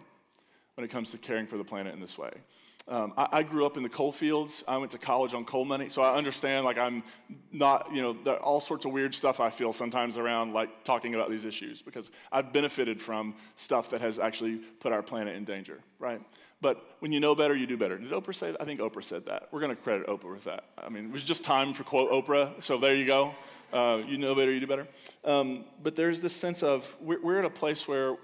when 0.74 0.84
it 0.84 0.90
comes 0.90 1.12
to 1.12 1.18
caring 1.18 1.46
for 1.46 1.58
the 1.58 1.64
planet 1.64 1.94
in 1.94 2.02
this 2.02 2.18
way. 2.18 2.32
Um, 2.88 3.14
I, 3.18 3.28
I, 3.32 3.44
grew 3.44 3.66
up 3.66 3.78
in 3.78 3.84
the 3.84 3.90
coal 3.90 4.12
fields. 4.12 4.64
I 4.68 4.78
went 4.78 4.92
to 4.92 5.00
college 5.00 5.34
on 5.34 5.44
coal 5.44 5.66
money, 5.66 5.90
so 5.90 6.04
I 6.04 6.16
understand. 6.16 6.66
Like 6.66 6.78
I'm 6.78 7.02
not, 7.52 7.90
you 7.92 8.02
know, 8.02 8.36
all 8.36 8.60
sorts 8.60 8.86
of 8.86 8.92
weird 8.92 9.16
stuff 9.16 9.40
I 9.40 9.50
feel 9.50 9.74
sometimes 9.74 10.18
around 10.18 10.54
like 10.54 10.84
talking 10.84 11.16
about 11.16 11.32
these 11.32 11.46
issues 11.46 11.82
because 11.82 12.12
I've 12.32 12.54
benefited 12.54 13.02
from 13.02 13.34
stuff 13.56 13.90
that 13.90 14.02
has 14.02 14.20
actually 14.20 14.58
put 14.58 14.94
our 14.94 15.02
planet 15.02 15.36
in 15.36 15.46
danger, 15.46 15.80
right? 15.98 16.22
But 16.62 16.96
when 17.00 17.12
you 17.12 17.20
know 17.20 17.34
better, 17.34 17.56
you 17.56 17.66
do 17.66 17.76
better. 17.76 17.98
Did 17.98 18.12
Oprah 18.12 18.36
say 18.36 18.52
that? 18.52 18.62
I 18.62 18.66
think 18.66 18.80
Oprah 18.80 19.04
said 19.04 19.26
that. 19.26 19.50
We're 19.52 19.62
going 19.62 19.76
to 19.76 19.82
credit 19.82 20.06
Oprah 20.06 20.34
with 20.34 20.44
that. 20.44 20.66
I 20.78 20.90
mean, 20.90 21.06
it 21.06 21.12
was 21.12 21.24
just 21.24 21.44
time 21.44 21.74
for 21.74 21.84
quote 21.84 22.12
Oprah, 22.12 22.62
so 22.64 22.78
there 22.78 22.94
you 22.94 23.06
go. 23.06 23.34
Uh, 23.74 24.02
you 24.08 24.18
know 24.18 24.36
better, 24.36 24.52
you 24.52 24.60
do 24.60 24.68
better. 24.68 24.88
Um, 25.24 25.66
but 25.84 25.96
there's 25.96 26.22
this 26.22 26.34
sense 26.34 26.64
of 26.64 26.96
we're, 27.02 27.22
we're 27.22 27.40
at 27.40 27.46
a 27.46 27.50
place 27.50 27.88
where 27.88 28.16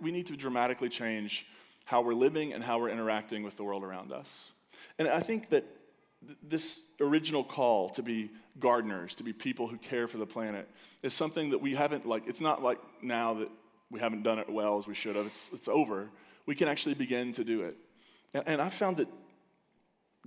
we 0.00 0.12
need 0.12 0.26
to 0.26 0.36
dramatically 0.36 0.88
change 0.88 1.46
how 1.84 2.00
we're 2.00 2.14
living 2.14 2.52
and 2.52 2.62
how 2.62 2.78
we're 2.78 2.90
interacting 2.90 3.42
with 3.42 3.56
the 3.56 3.64
world 3.64 3.82
around 3.82 4.12
us. 4.12 4.52
And 4.98 5.08
I 5.08 5.20
think 5.20 5.50
that 5.50 5.64
th- 6.26 6.38
this 6.42 6.82
original 7.00 7.44
call 7.44 7.90
to 7.90 8.02
be 8.02 8.30
gardeners, 8.60 9.14
to 9.16 9.22
be 9.22 9.32
people 9.32 9.66
who 9.66 9.78
care 9.78 10.06
for 10.06 10.18
the 10.18 10.26
planet, 10.26 10.68
is 11.02 11.14
something 11.14 11.50
that 11.50 11.60
we 11.60 11.74
haven't, 11.74 12.06
like, 12.06 12.26
it's 12.26 12.40
not 12.40 12.62
like 12.62 12.78
now 13.02 13.34
that 13.34 13.50
we 13.90 14.00
haven't 14.00 14.22
done 14.22 14.38
it 14.38 14.48
well 14.48 14.78
as 14.78 14.86
we 14.86 14.94
should 14.94 15.16
have, 15.16 15.26
it's, 15.26 15.50
it's 15.52 15.68
over. 15.68 16.08
We 16.46 16.54
can 16.54 16.68
actually 16.68 16.94
begin 16.94 17.32
to 17.32 17.44
do 17.44 17.62
it. 17.62 17.76
And, 18.34 18.44
and 18.46 18.62
I 18.62 18.68
found 18.68 18.98
that 18.98 19.08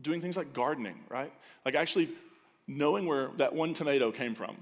doing 0.01 0.21
things 0.21 0.37
like 0.37 0.53
gardening, 0.53 0.99
right? 1.09 1.31
Like 1.63 1.75
actually 1.75 2.09
knowing 2.67 3.05
where 3.05 3.29
that 3.37 3.53
one 3.53 3.73
tomato 3.73 4.11
came 4.11 4.35
from, 4.35 4.57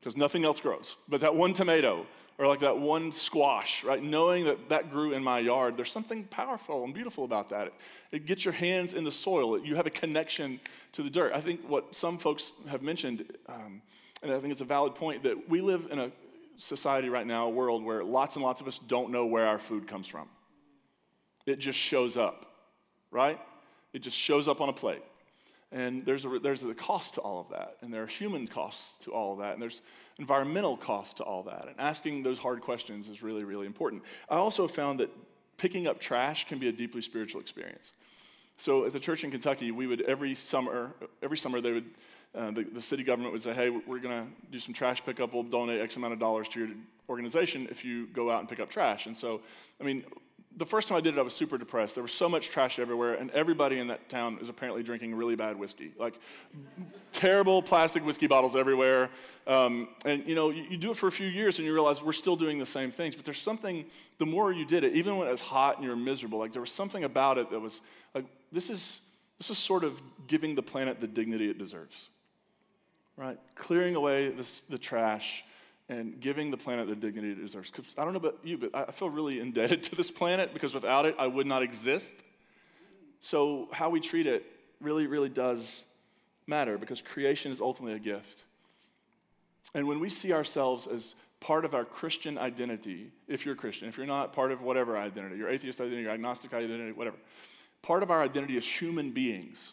because 0.00 0.16
nothing 0.16 0.44
else 0.44 0.60
grows, 0.60 0.96
but 1.08 1.20
that 1.20 1.34
one 1.34 1.52
tomato 1.52 2.06
or 2.38 2.46
like 2.46 2.60
that 2.60 2.78
one 2.78 3.12
squash, 3.12 3.82
right? 3.82 4.02
Knowing 4.02 4.44
that 4.44 4.68
that 4.68 4.90
grew 4.90 5.12
in 5.12 5.24
my 5.24 5.38
yard, 5.38 5.76
there's 5.76 5.90
something 5.90 6.24
powerful 6.24 6.84
and 6.84 6.92
beautiful 6.92 7.24
about 7.24 7.48
that. 7.48 7.68
It, 7.68 7.74
it 8.12 8.26
gets 8.26 8.44
your 8.44 8.52
hands 8.52 8.92
in 8.92 9.04
the 9.04 9.12
soil, 9.12 9.58
you 9.58 9.74
have 9.76 9.86
a 9.86 9.90
connection 9.90 10.60
to 10.92 11.02
the 11.02 11.10
dirt. 11.10 11.32
I 11.34 11.40
think 11.40 11.66
what 11.68 11.94
some 11.94 12.18
folks 12.18 12.52
have 12.68 12.82
mentioned, 12.82 13.24
um, 13.48 13.80
and 14.22 14.32
I 14.32 14.38
think 14.38 14.52
it's 14.52 14.60
a 14.60 14.66
valid 14.66 14.94
point, 14.94 15.22
that 15.22 15.48
we 15.48 15.60
live 15.60 15.88
in 15.90 15.98
a 15.98 16.12
society 16.58 17.08
right 17.08 17.26
now, 17.26 17.46
a 17.46 17.50
world 17.50 17.82
where 17.82 18.04
lots 18.04 18.36
and 18.36 18.44
lots 18.44 18.60
of 18.60 18.68
us 18.68 18.78
don't 18.78 19.10
know 19.10 19.26
where 19.26 19.46
our 19.46 19.58
food 19.58 19.88
comes 19.88 20.06
from. 20.06 20.28
It 21.46 21.58
just 21.58 21.78
shows 21.78 22.16
up, 22.16 22.46
right? 23.10 23.40
It 23.92 24.00
just 24.00 24.16
shows 24.16 24.46
up 24.46 24.60
on 24.60 24.68
a 24.68 24.72
plate. 24.72 25.02
And 25.72 26.04
there's 26.04 26.24
a, 26.24 26.38
there's 26.38 26.62
a 26.62 26.74
cost 26.74 27.14
to 27.14 27.20
all 27.20 27.40
of 27.40 27.48
that, 27.50 27.76
and 27.80 27.92
there 27.92 28.02
are 28.02 28.06
human 28.06 28.46
costs 28.46 29.04
to 29.04 29.12
all 29.12 29.32
of 29.32 29.40
that, 29.40 29.54
and 29.54 29.62
there's 29.62 29.82
environmental 30.18 30.76
costs 30.76 31.14
to 31.14 31.24
all 31.24 31.42
that. 31.44 31.66
And 31.66 31.74
asking 31.78 32.22
those 32.22 32.38
hard 32.38 32.60
questions 32.60 33.08
is 33.08 33.22
really, 33.22 33.42
really 33.42 33.66
important. 33.66 34.02
I 34.30 34.36
also 34.36 34.68
found 34.68 35.00
that 35.00 35.10
picking 35.56 35.86
up 35.86 35.98
trash 35.98 36.46
can 36.46 36.58
be 36.58 36.68
a 36.68 36.72
deeply 36.72 37.02
spiritual 37.02 37.40
experience. 37.40 37.92
So, 38.58 38.86
at 38.86 38.92
the 38.92 39.00
church 39.00 39.24
in 39.24 39.30
Kentucky, 39.30 39.70
we 39.70 39.86
would 39.86 40.02
every 40.02 40.34
summer, 40.34 40.92
every 41.22 41.36
summer 41.36 41.60
they 41.60 41.72
would, 41.72 41.90
uh, 42.34 42.50
the, 42.52 42.64
the 42.64 42.80
city 42.80 43.02
government 43.02 43.32
would 43.32 43.42
say, 43.42 43.52
"Hey, 43.52 43.68
we're 43.68 43.98
going 43.98 44.24
to 44.24 44.30
do 44.50 44.58
some 44.58 44.72
trash 44.72 45.04
pickup. 45.04 45.34
We'll 45.34 45.42
donate 45.42 45.80
X 45.80 45.96
amount 45.96 46.14
of 46.14 46.18
dollars 46.18 46.48
to 46.50 46.60
your 46.60 46.68
organization 47.08 47.68
if 47.70 47.84
you 47.84 48.06
go 48.06 48.30
out 48.30 48.40
and 48.40 48.48
pick 48.48 48.60
up 48.60 48.70
trash." 48.70 49.06
And 49.06 49.16
so, 49.16 49.42
I 49.78 49.84
mean, 49.84 50.04
the 50.56 50.64
first 50.64 50.88
time 50.88 50.96
I 50.96 51.00
did 51.02 51.14
it, 51.14 51.20
I 51.20 51.22
was 51.22 51.34
super 51.34 51.58
depressed. 51.58 51.94
There 51.94 52.02
was 52.02 52.12
so 52.12 52.28
much 52.28 52.48
trash 52.48 52.78
everywhere, 52.78 53.14
and 53.14 53.30
everybody 53.32 53.78
in 53.78 53.88
that 53.88 54.08
town 54.08 54.38
is 54.40 54.48
apparently 54.48 54.82
drinking 54.82 55.14
really 55.14 55.36
bad 55.36 55.58
whiskey. 55.58 55.92
Like 55.98 56.18
terrible 57.12 57.62
plastic 57.62 58.04
whiskey 58.04 58.26
bottles 58.26 58.56
everywhere. 58.56 59.10
Um, 59.46 59.88
and 60.06 60.26
you 60.26 60.34
know, 60.34 60.50
you, 60.50 60.64
you, 60.70 60.76
do 60.78 60.90
it 60.90 60.96
for 60.96 61.08
a 61.08 61.12
few 61.12 61.28
years 61.28 61.58
and 61.58 61.66
you 61.66 61.74
realize 61.74 62.02
we're 62.02 62.12
still 62.12 62.36
doing 62.36 62.58
the 62.58 62.66
same 62.66 62.90
things. 62.90 63.14
But 63.14 63.24
there's 63.24 63.40
something, 63.40 63.84
the 64.18 64.26
more 64.26 64.50
you 64.50 64.64
did 64.64 64.82
it, 64.82 64.94
even 64.94 65.18
when 65.18 65.28
it 65.28 65.30
was 65.30 65.42
hot 65.42 65.76
and 65.76 65.84
you 65.84 65.90
were 65.90 65.96
miserable, 65.96 66.38
like 66.38 66.52
there 66.52 66.62
was 66.62 66.72
something 66.72 67.04
about 67.04 67.38
it 67.38 67.50
that 67.50 67.60
was 67.60 67.80
like, 68.14 68.24
this 68.50 68.70
is, 68.70 69.00
this 69.38 69.50
is 69.50 69.58
sort 69.58 69.84
of 69.84 70.00
giving 70.26 70.54
the 70.54 70.62
planet 70.62 71.00
the 71.00 71.06
dignity 71.06 71.50
it 71.50 71.58
deserves. 71.58 72.08
Right? 73.16 73.38
Clearing 73.54 73.94
away 73.94 74.34
the 74.68 74.78
trash 74.78 75.44
and 75.88 76.20
giving 76.20 76.50
the 76.50 76.56
planet 76.56 76.88
the 76.88 76.96
dignity 76.96 77.30
it 77.30 77.40
deserves. 77.40 77.72
I 77.96 78.04
don't 78.04 78.12
know 78.12 78.18
about 78.18 78.38
you, 78.42 78.58
but 78.58 78.74
I 78.74 78.90
feel 78.90 79.08
really 79.08 79.40
indebted 79.46 79.82
to 79.84 79.94
this 79.94 80.10
planet 80.10 80.52
because 80.52 80.74
without 80.74 81.06
it, 81.06 81.14
I 81.18 81.26
would 81.26 81.46
not 81.46 81.62
exist. 81.62 82.14
So, 83.20 83.68
how 83.72 83.90
we 83.90 84.00
treat 84.00 84.26
it 84.26 84.44
really, 84.80 85.06
really 85.06 85.28
does 85.28 85.84
matter 86.46 86.78
because 86.78 87.00
creation 87.00 87.50
is 87.50 87.60
ultimately 87.60 87.96
a 87.96 87.98
gift. 87.98 88.44
And 89.74 89.86
when 89.86 90.00
we 90.00 90.08
see 90.08 90.32
ourselves 90.32 90.86
as 90.86 91.14
part 91.40 91.64
of 91.64 91.74
our 91.74 91.84
Christian 91.84 92.38
identity, 92.38 93.10
if 93.28 93.44
you're 93.44 93.54
a 93.54 93.58
Christian, 93.58 93.88
if 93.88 93.96
you're 93.96 94.06
not 94.06 94.32
part 94.32 94.52
of 94.52 94.62
whatever 94.62 94.96
identity, 94.96 95.36
your 95.36 95.48
atheist 95.48 95.80
identity, 95.80 96.02
your 96.02 96.12
agnostic 96.12 96.54
identity, 96.54 96.92
whatever, 96.92 97.16
part 97.82 98.02
of 98.02 98.10
our 98.10 98.22
identity 98.22 98.56
as 98.56 98.64
human 98.64 99.10
beings 99.10 99.72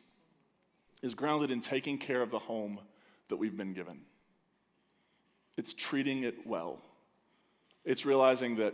is 1.02 1.16
grounded 1.16 1.52
in 1.52 1.60
taking 1.60 1.98
care 1.98 2.22
of 2.22 2.32
the 2.32 2.40
home 2.40 2.80
that 3.28 3.38
we've 3.38 3.56
been 3.56 3.74
given. 3.74 4.00
It's 5.58 5.74
treating 5.74 6.24
it 6.24 6.46
well. 6.48 6.80
It's 7.86 8.06
realizing 8.06 8.56
that 8.58 8.74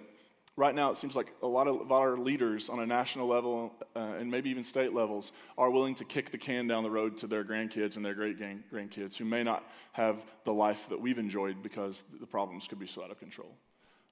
right 0.60 0.76
now 0.76 0.92
it 0.92 0.98
seems 0.98 1.16
like 1.16 1.34
a 1.42 1.48
lot 1.48 1.68
of, 1.68 1.92
our 1.92 2.18
leaders 2.18 2.70
on 2.70 2.80
a 2.80 2.86
national 2.86 3.28
level 3.28 3.74
uh, 3.96 4.00
and 4.20 4.30
maybe 4.30 4.50
even 4.50 4.64
state 4.64 4.94
levels 4.94 5.32
are 5.58 5.72
willing 5.72 5.96
to 5.96 6.04
kick 6.04 6.32
the 6.32 6.38
can 6.38 6.68
down 6.68 6.84
the 6.84 6.92
road 6.92 7.18
to 7.18 7.28
their 7.28 7.44
grandkids 7.44 7.96
and 7.96 8.06
their 8.06 8.14
great 8.14 8.38
grandkids 8.40 9.16
who 9.16 9.26
may 9.26 9.42
not 9.42 9.64
have 9.94 10.18
the 10.44 10.54
life 10.54 10.88
that 10.90 11.00
we've 11.00 11.18
enjoyed 11.18 11.64
because 11.64 12.04
the 12.20 12.28
problems 12.28 12.68
could 12.68 12.78
be 12.78 12.88
so 12.88 13.04
out 13.04 13.10
of 13.10 13.18
control. 13.18 13.56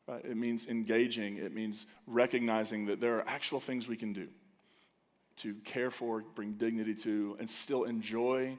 Right? 0.08 0.24
It 0.24 0.38
means 0.38 0.68
engaging, 0.68 1.38
it 1.38 1.54
means 1.54 1.86
recognizing 2.08 2.86
that 2.86 3.02
there 3.02 3.18
are 3.18 3.28
actual 3.28 3.60
things 3.60 3.90
we 3.90 3.98
can 3.98 4.14
do 4.14 4.28
to 5.38 5.54
care 5.66 5.92
for, 5.92 6.24
bring 6.34 6.54
dignity 6.54 6.96
to, 6.96 7.36
and 7.40 7.50
still 7.50 7.84
enjoy 7.84 8.58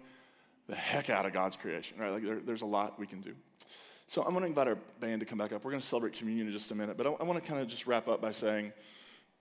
the 0.68 0.76
heck 0.76 1.08
out 1.08 1.24
of 1.24 1.32
God's 1.32 1.56
creation. 1.56 1.98
Right? 1.98 2.10
Like 2.10 2.22
there, 2.22 2.40
there's 2.40 2.62
a 2.62 2.66
lot 2.66 3.00
we 3.00 3.06
can 3.06 3.22
do. 3.22 3.34
So 4.08 4.22
I'm 4.22 4.30
going 4.30 4.40
to 4.40 4.46
invite 4.46 4.68
our 4.68 4.78
band 5.00 5.20
to 5.20 5.26
come 5.26 5.36
back 5.36 5.52
up. 5.52 5.62
We're 5.62 5.70
going 5.70 5.82
to 5.82 5.86
celebrate 5.86 6.14
communion 6.14 6.46
in 6.46 6.52
just 6.52 6.70
a 6.70 6.74
minute, 6.74 6.96
but 6.96 7.06
I, 7.06 7.10
I 7.10 7.24
want 7.24 7.42
to 7.42 7.46
kind 7.46 7.60
of 7.60 7.68
just 7.68 7.86
wrap 7.86 8.08
up 8.08 8.22
by 8.22 8.32
saying, 8.32 8.72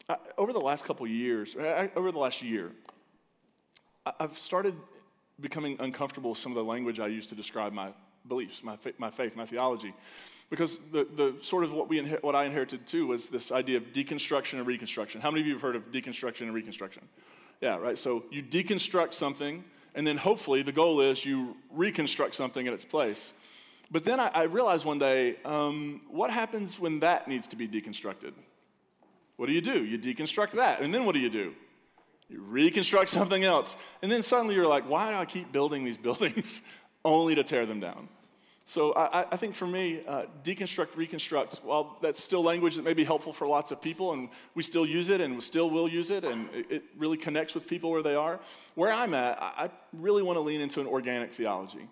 I, 0.09 0.17
over 0.37 0.51
the 0.51 0.59
last 0.59 0.83
couple 0.83 1.07
years, 1.07 1.55
I, 1.57 1.89
over 1.95 2.11
the 2.11 2.19
last 2.19 2.41
year, 2.41 2.71
I've 4.19 4.37
started 4.37 4.75
becoming 5.39 5.77
uncomfortable 5.79 6.31
with 6.31 6.39
some 6.39 6.51
of 6.51 6.57
the 6.57 6.65
language 6.65 6.99
I 6.99 7.07
use 7.07 7.27
to 7.27 7.35
describe 7.35 7.71
my 7.71 7.93
beliefs, 8.27 8.61
my, 8.61 8.75
fa- 8.75 8.91
my 8.97 9.09
faith, 9.09 9.37
my 9.37 9.45
theology. 9.45 9.93
Because 10.49 10.79
the, 10.91 11.07
the 11.15 11.35
sort 11.41 11.63
of 11.63 11.71
what, 11.71 11.87
we 11.87 12.01
inher- 12.01 12.21
what 12.21 12.35
I 12.35 12.43
inherited 12.43 12.85
too 12.85 13.07
was 13.07 13.29
this 13.29 13.53
idea 13.53 13.77
of 13.77 13.93
deconstruction 13.93 14.57
and 14.57 14.67
reconstruction. 14.67 15.21
How 15.21 15.31
many 15.31 15.41
of 15.41 15.47
you 15.47 15.53
have 15.53 15.61
heard 15.61 15.77
of 15.77 15.93
deconstruction 15.93 16.41
and 16.41 16.53
reconstruction? 16.53 17.03
Yeah, 17.61 17.77
right. 17.77 17.97
So 17.97 18.25
you 18.31 18.43
deconstruct 18.43 19.13
something, 19.13 19.63
and 19.95 20.05
then 20.05 20.17
hopefully 20.17 20.61
the 20.61 20.73
goal 20.73 20.99
is 20.99 21.23
you 21.23 21.55
reconstruct 21.71 22.35
something 22.35 22.65
in 22.65 22.73
its 22.73 22.83
place. 22.83 23.33
But 23.89 24.03
then 24.03 24.19
I, 24.19 24.27
I 24.33 24.43
realized 24.43 24.85
one 24.85 24.99
day 24.99 25.37
um, 25.45 26.01
what 26.09 26.29
happens 26.29 26.79
when 26.79 26.99
that 26.99 27.27
needs 27.27 27.47
to 27.49 27.55
be 27.55 27.67
deconstructed? 27.67 28.33
What 29.37 29.45
do 29.45 29.53
you 29.53 29.61
do? 29.61 29.83
You 29.85 29.97
deconstruct 29.97 30.51
that. 30.51 30.81
And 30.81 30.93
then 30.93 31.05
what 31.05 31.13
do 31.13 31.19
you 31.19 31.29
do? 31.29 31.53
You 32.29 32.41
reconstruct 32.41 33.09
something 33.09 33.43
else. 33.43 33.77
And 34.01 34.11
then 34.11 34.21
suddenly 34.21 34.55
you're 34.55 34.67
like, 34.67 34.89
why 34.89 35.11
do 35.11 35.15
I 35.15 35.25
keep 35.25 35.51
building 35.51 35.85
these 35.85 35.97
buildings 36.07 36.61
only 37.05 37.35
to 37.35 37.43
tear 37.43 37.65
them 37.65 37.79
down? 37.79 38.09
So 38.65 38.93
I, 38.95 39.21
I 39.31 39.37
think 39.37 39.55
for 39.55 39.65
me, 39.65 40.01
uh, 40.05 40.23
deconstruct, 40.43 40.97
reconstruct, 40.97 41.61
well, 41.63 41.97
that's 42.01 42.21
still 42.21 42.43
language 42.43 42.75
that 42.75 42.83
may 42.83 42.93
be 42.93 43.05
helpful 43.05 43.31
for 43.31 43.47
lots 43.47 43.71
of 43.71 43.81
people, 43.81 44.11
and 44.11 44.27
we 44.55 44.63
still 44.63 44.85
use 44.85 45.07
it 45.07 45.21
and 45.21 45.35
we 45.35 45.41
still 45.41 45.69
will 45.69 45.87
use 45.87 46.11
it, 46.11 46.25
and 46.25 46.53
it, 46.53 46.65
it 46.69 46.83
really 46.97 47.15
connects 47.15 47.55
with 47.55 47.65
people 47.65 47.89
where 47.89 48.03
they 48.03 48.15
are. 48.15 48.41
Where 48.75 48.91
I'm 48.91 49.13
at, 49.13 49.41
I 49.41 49.69
really 49.93 50.21
want 50.21 50.35
to 50.35 50.41
lean 50.41 50.59
into 50.59 50.81
an 50.81 50.87
organic 50.87 51.33
theology. 51.33 51.87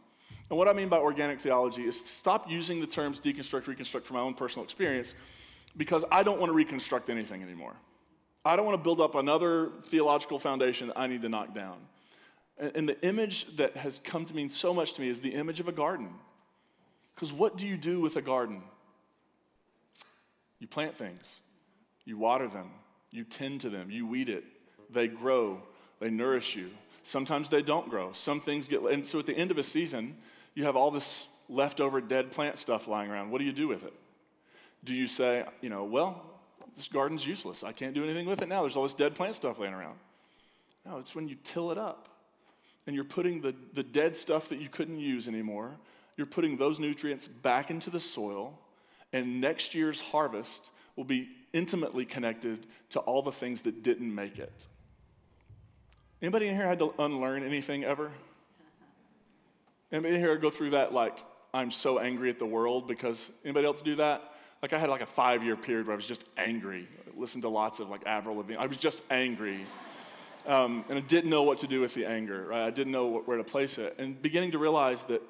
And 0.50 0.58
what 0.58 0.68
I 0.68 0.74
mean 0.74 0.90
by 0.90 0.98
organic 0.98 1.40
theology 1.40 1.84
is 1.84 2.00
stop 2.00 2.50
using 2.50 2.80
the 2.80 2.88
terms 2.88 3.20
deconstruct, 3.20 3.68
reconstruct 3.68 4.06
from 4.06 4.18
my 4.18 4.22
own 4.22 4.36
personal 4.36 4.64
experience 4.64 5.16
because 5.76 6.06
I 6.12 6.24
don't 6.24 6.40
want 6.40 6.52
to 6.52 6.54
reconstruct 6.54 7.10
anything 7.10 7.42
anymore. 7.42 7.74
I 8.46 8.56
don't 8.56 8.66
want 8.66 8.78
to 8.78 8.84
build 8.84 9.02
up 9.02 9.16
another 9.16 9.72
theological 9.86 10.38
foundation 10.38 10.88
that 10.88 11.00
I 11.00 11.08
need 11.08 11.24
to 11.24 11.30
knock 11.30 11.56
down. 11.56 11.78
And 12.58 12.88
the 12.88 13.02
image 13.06 13.58
that 13.58 13.76
has 13.76 14.00
come 14.04 14.24
to 14.26 14.36
mean 14.36 14.50
so 14.50 14.74
much 14.74 14.94
to 14.94 15.02
me 15.02 15.10
is 15.10 15.20
the 15.20 15.34
image 15.34 15.60
of 15.60 15.68
a 15.68 15.72
garden. 15.72 16.10
Because 17.16 17.34
what 17.34 17.58
do 17.58 17.68
you 17.68 17.76
do 17.76 18.00
with 18.00 18.16
a 18.16 18.22
garden? 18.22 18.62
You 20.60 20.68
plant 20.68 20.96
things, 20.96 21.42
you 22.06 22.18
water 22.18 22.48
them, 22.48 22.70
you 23.12 23.24
tend 23.24 23.62
to 23.62 23.70
them, 23.70 23.90
you 23.90 24.08
weed 24.08 24.30
it, 24.30 24.44
they 24.90 25.08
grow, 25.08 25.62
they 26.00 26.10
nourish 26.10 26.56
you. 26.56 26.70
Sometimes 27.06 27.50
they 27.50 27.62
don't 27.62 27.88
grow. 27.88 28.12
Some 28.14 28.42
things 28.42 28.68
get, 28.68 28.82
and 28.82 29.06
so 29.06 29.20
at 29.20 29.28
the 29.28 29.38
end 29.38 29.52
of 29.52 29.60
a 29.60 29.64
season, 29.64 30.18
you 30.56 30.64
have 30.64 30.76
all 30.76 30.90
this 30.90 31.28
leftover 31.48 32.02
dead 32.02 32.32
plant 32.32 32.58
stuff 32.58 32.88
lying 32.88 33.12
around. 33.12 33.30
What 33.30 33.38
do 33.38 33.46
you 33.46 33.52
do 33.52 33.68
with 33.68 33.84
it? 33.84 33.94
Do 34.84 34.96
you 34.96 35.06
say, 35.06 35.46
you 35.62 35.70
know, 35.70 35.84
well, 35.84 36.20
this 36.76 36.88
garden's 36.88 37.24
useless. 37.24 37.64
I 37.64 37.74
can't 37.74 37.94
do 37.94 38.04
anything 38.04 38.26
with 38.26 38.42
it 38.42 38.50
now. 38.50 38.62
There's 38.62 38.76
all 38.76 38.82
this 38.82 38.96
dead 38.96 39.14
plant 39.14 39.36
stuff 39.36 39.60
laying 39.60 39.76
around. 39.76 40.00
No, 40.84 40.98
it's 40.98 41.14
when 41.14 41.28
you 41.28 41.36
till 41.44 41.72
it 41.72 41.78
up 41.78 42.10
and 42.88 42.96
you're 42.96 43.06
putting 43.06 43.40
the, 43.40 43.54
the 43.74 43.84
dead 43.84 44.16
stuff 44.16 44.50
that 44.50 44.60
you 44.60 44.68
couldn't 44.68 44.98
use 44.98 45.28
anymore, 45.28 45.78
you're 46.18 46.26
putting 46.26 46.58
those 46.58 46.80
nutrients 46.80 47.28
back 47.28 47.70
into 47.70 47.92
the 47.92 48.00
soil, 48.00 48.58
and 49.14 49.40
next 49.40 49.76
year's 49.76 50.02
harvest 50.02 50.72
will 50.96 51.04
be 51.04 51.30
intimately 51.54 52.04
connected 52.04 52.66
to 52.90 53.00
all 53.02 53.22
the 53.22 53.32
things 53.32 53.62
that 53.62 53.84
didn't 53.84 54.14
make 54.14 54.40
it. 54.40 54.66
Anybody 56.26 56.48
in 56.48 56.56
here 56.56 56.66
had 56.66 56.80
to 56.80 56.92
unlearn 56.98 57.44
anything 57.44 57.84
ever? 57.84 58.10
Anybody 59.92 60.16
in 60.16 60.20
here 60.20 60.36
go 60.38 60.50
through 60.50 60.72
that 60.72 60.92
like 60.92 61.20
I'm 61.54 61.70
so 61.70 62.00
angry 62.00 62.32
at 62.32 62.40
the 62.40 62.48
world 62.48 62.88
because 62.88 63.30
anybody 63.44 63.68
else 63.68 63.84
do 63.84 63.94
that? 63.98 64.34
Like 64.64 64.74
I 64.74 64.80
had 64.80 64.90
like 64.90 65.02
a 65.02 65.06
five 65.06 65.44
year 65.44 65.56
period 65.56 65.86
where 65.86 65.94
I 65.94 65.96
was 65.96 66.08
just 66.08 66.26
angry. 66.36 66.88
I 67.06 67.20
listened 67.20 67.44
to 67.44 67.50
lots 67.50 67.80
of 67.80 67.90
like 67.90 68.08
Avril 68.08 68.38
Lavigne. 68.38 68.58
I 68.58 68.66
was 68.66 68.78
just 68.78 69.04
angry. 69.12 69.68
Um, 70.48 70.84
and 70.90 70.98
I 70.98 71.02
didn't 71.02 71.30
know 71.30 71.44
what 71.44 71.60
to 71.60 71.68
do 71.68 71.80
with 71.80 71.94
the 71.94 72.08
anger, 72.08 72.48
right? 72.48 72.66
I 72.66 72.72
didn't 72.72 72.92
know 72.92 73.22
where 73.24 73.38
to 73.38 73.44
place 73.44 73.78
it. 73.78 73.94
And 74.00 74.20
beginning 74.20 74.54
to 74.54 74.58
realize 74.58 75.04
that 75.04 75.22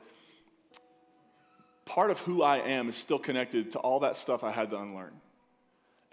part 1.84 2.10
of 2.10 2.20
who 2.20 2.42
I 2.42 2.60
am 2.60 2.88
is 2.88 2.96
still 2.96 3.20
connected 3.20 3.72
to 3.72 3.80
all 3.80 4.00
that 4.00 4.16
stuff 4.16 4.46
I 4.46 4.52
had 4.52 4.70
to 4.70 4.78
unlearn. 4.78 5.12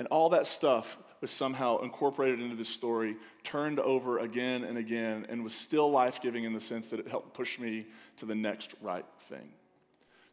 And 0.01 0.09
all 0.09 0.31
that 0.31 0.49
stuff 0.49 0.99
was 1.23 1.31
somehow 1.31 1.79
incorporated 1.79 2.41
into 2.41 2.57
this 2.57 2.69
story, 2.69 3.17
turned 3.45 3.81
over 3.81 4.19
again 4.19 4.65
and 4.65 4.77
again, 4.77 5.25
and 5.31 5.43
was 5.43 5.55
still 5.55 5.91
life 5.91 6.21
giving 6.21 6.45
in 6.45 6.53
the 6.53 6.61
sense 6.61 6.89
that 6.89 7.01
it 7.01 7.09
helped 7.09 7.33
push 7.33 7.59
me 7.59 7.87
to 8.17 8.27
the 8.27 8.35
next 8.35 8.75
right 8.83 9.07
thing. 9.29 9.49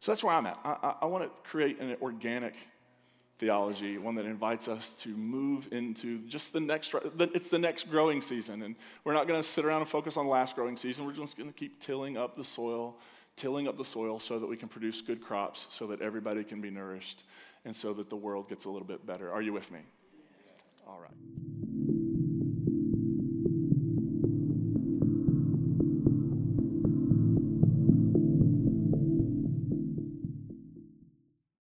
So 0.00 0.12
that's 0.12 0.24
where 0.24 0.34
I'm 0.34 0.46
at. 0.46 0.58
I, 0.64 0.76
I, 0.82 0.94
I 1.02 1.06
want 1.06 1.24
to 1.24 1.30
create 1.48 1.80
an 1.80 1.96
organic 2.02 2.56
theology, 3.38 3.98
one 3.98 4.16
that 4.16 4.26
invites 4.26 4.68
us 4.68 4.94
to 5.02 5.08
move 5.10 5.68
into 5.72 6.18
just 6.26 6.52
the 6.52 6.60
next, 6.60 6.94
it's 7.18 7.48
the 7.48 7.58
next 7.58 7.88
growing 7.88 8.20
season. 8.20 8.62
And 8.62 8.74
we're 9.04 9.14
not 9.14 9.28
going 9.28 9.40
to 9.40 9.48
sit 9.48 9.64
around 9.64 9.80
and 9.80 9.88
focus 9.88 10.16
on 10.16 10.26
last 10.26 10.56
growing 10.56 10.76
season. 10.76 11.06
We're 11.06 11.12
just 11.12 11.38
going 11.38 11.48
to 11.48 11.58
keep 11.58 11.80
tilling 11.80 12.18
up 12.18 12.36
the 12.36 12.44
soil, 12.44 12.98
tilling 13.36 13.68
up 13.68 13.78
the 13.78 13.84
soil 13.84 14.18
so 14.18 14.38
that 14.38 14.46
we 14.46 14.56
can 14.56 14.68
produce 14.68 15.00
good 15.00 15.22
crops, 15.22 15.68
so 15.70 15.86
that 15.86 16.02
everybody 16.02 16.44
can 16.44 16.60
be 16.60 16.70
nourished, 16.70 17.24
and 17.64 17.74
so 17.74 17.94
that 17.94 18.10
the 18.10 18.16
world 18.16 18.48
gets 18.48 18.64
a 18.64 18.70
little 18.70 18.86
bit 18.86 19.06
better. 19.06 19.32
Are 19.32 19.40
you 19.40 19.52
with 19.52 19.70
me? 19.70 19.80
All 20.90 20.98
right. 20.98 21.89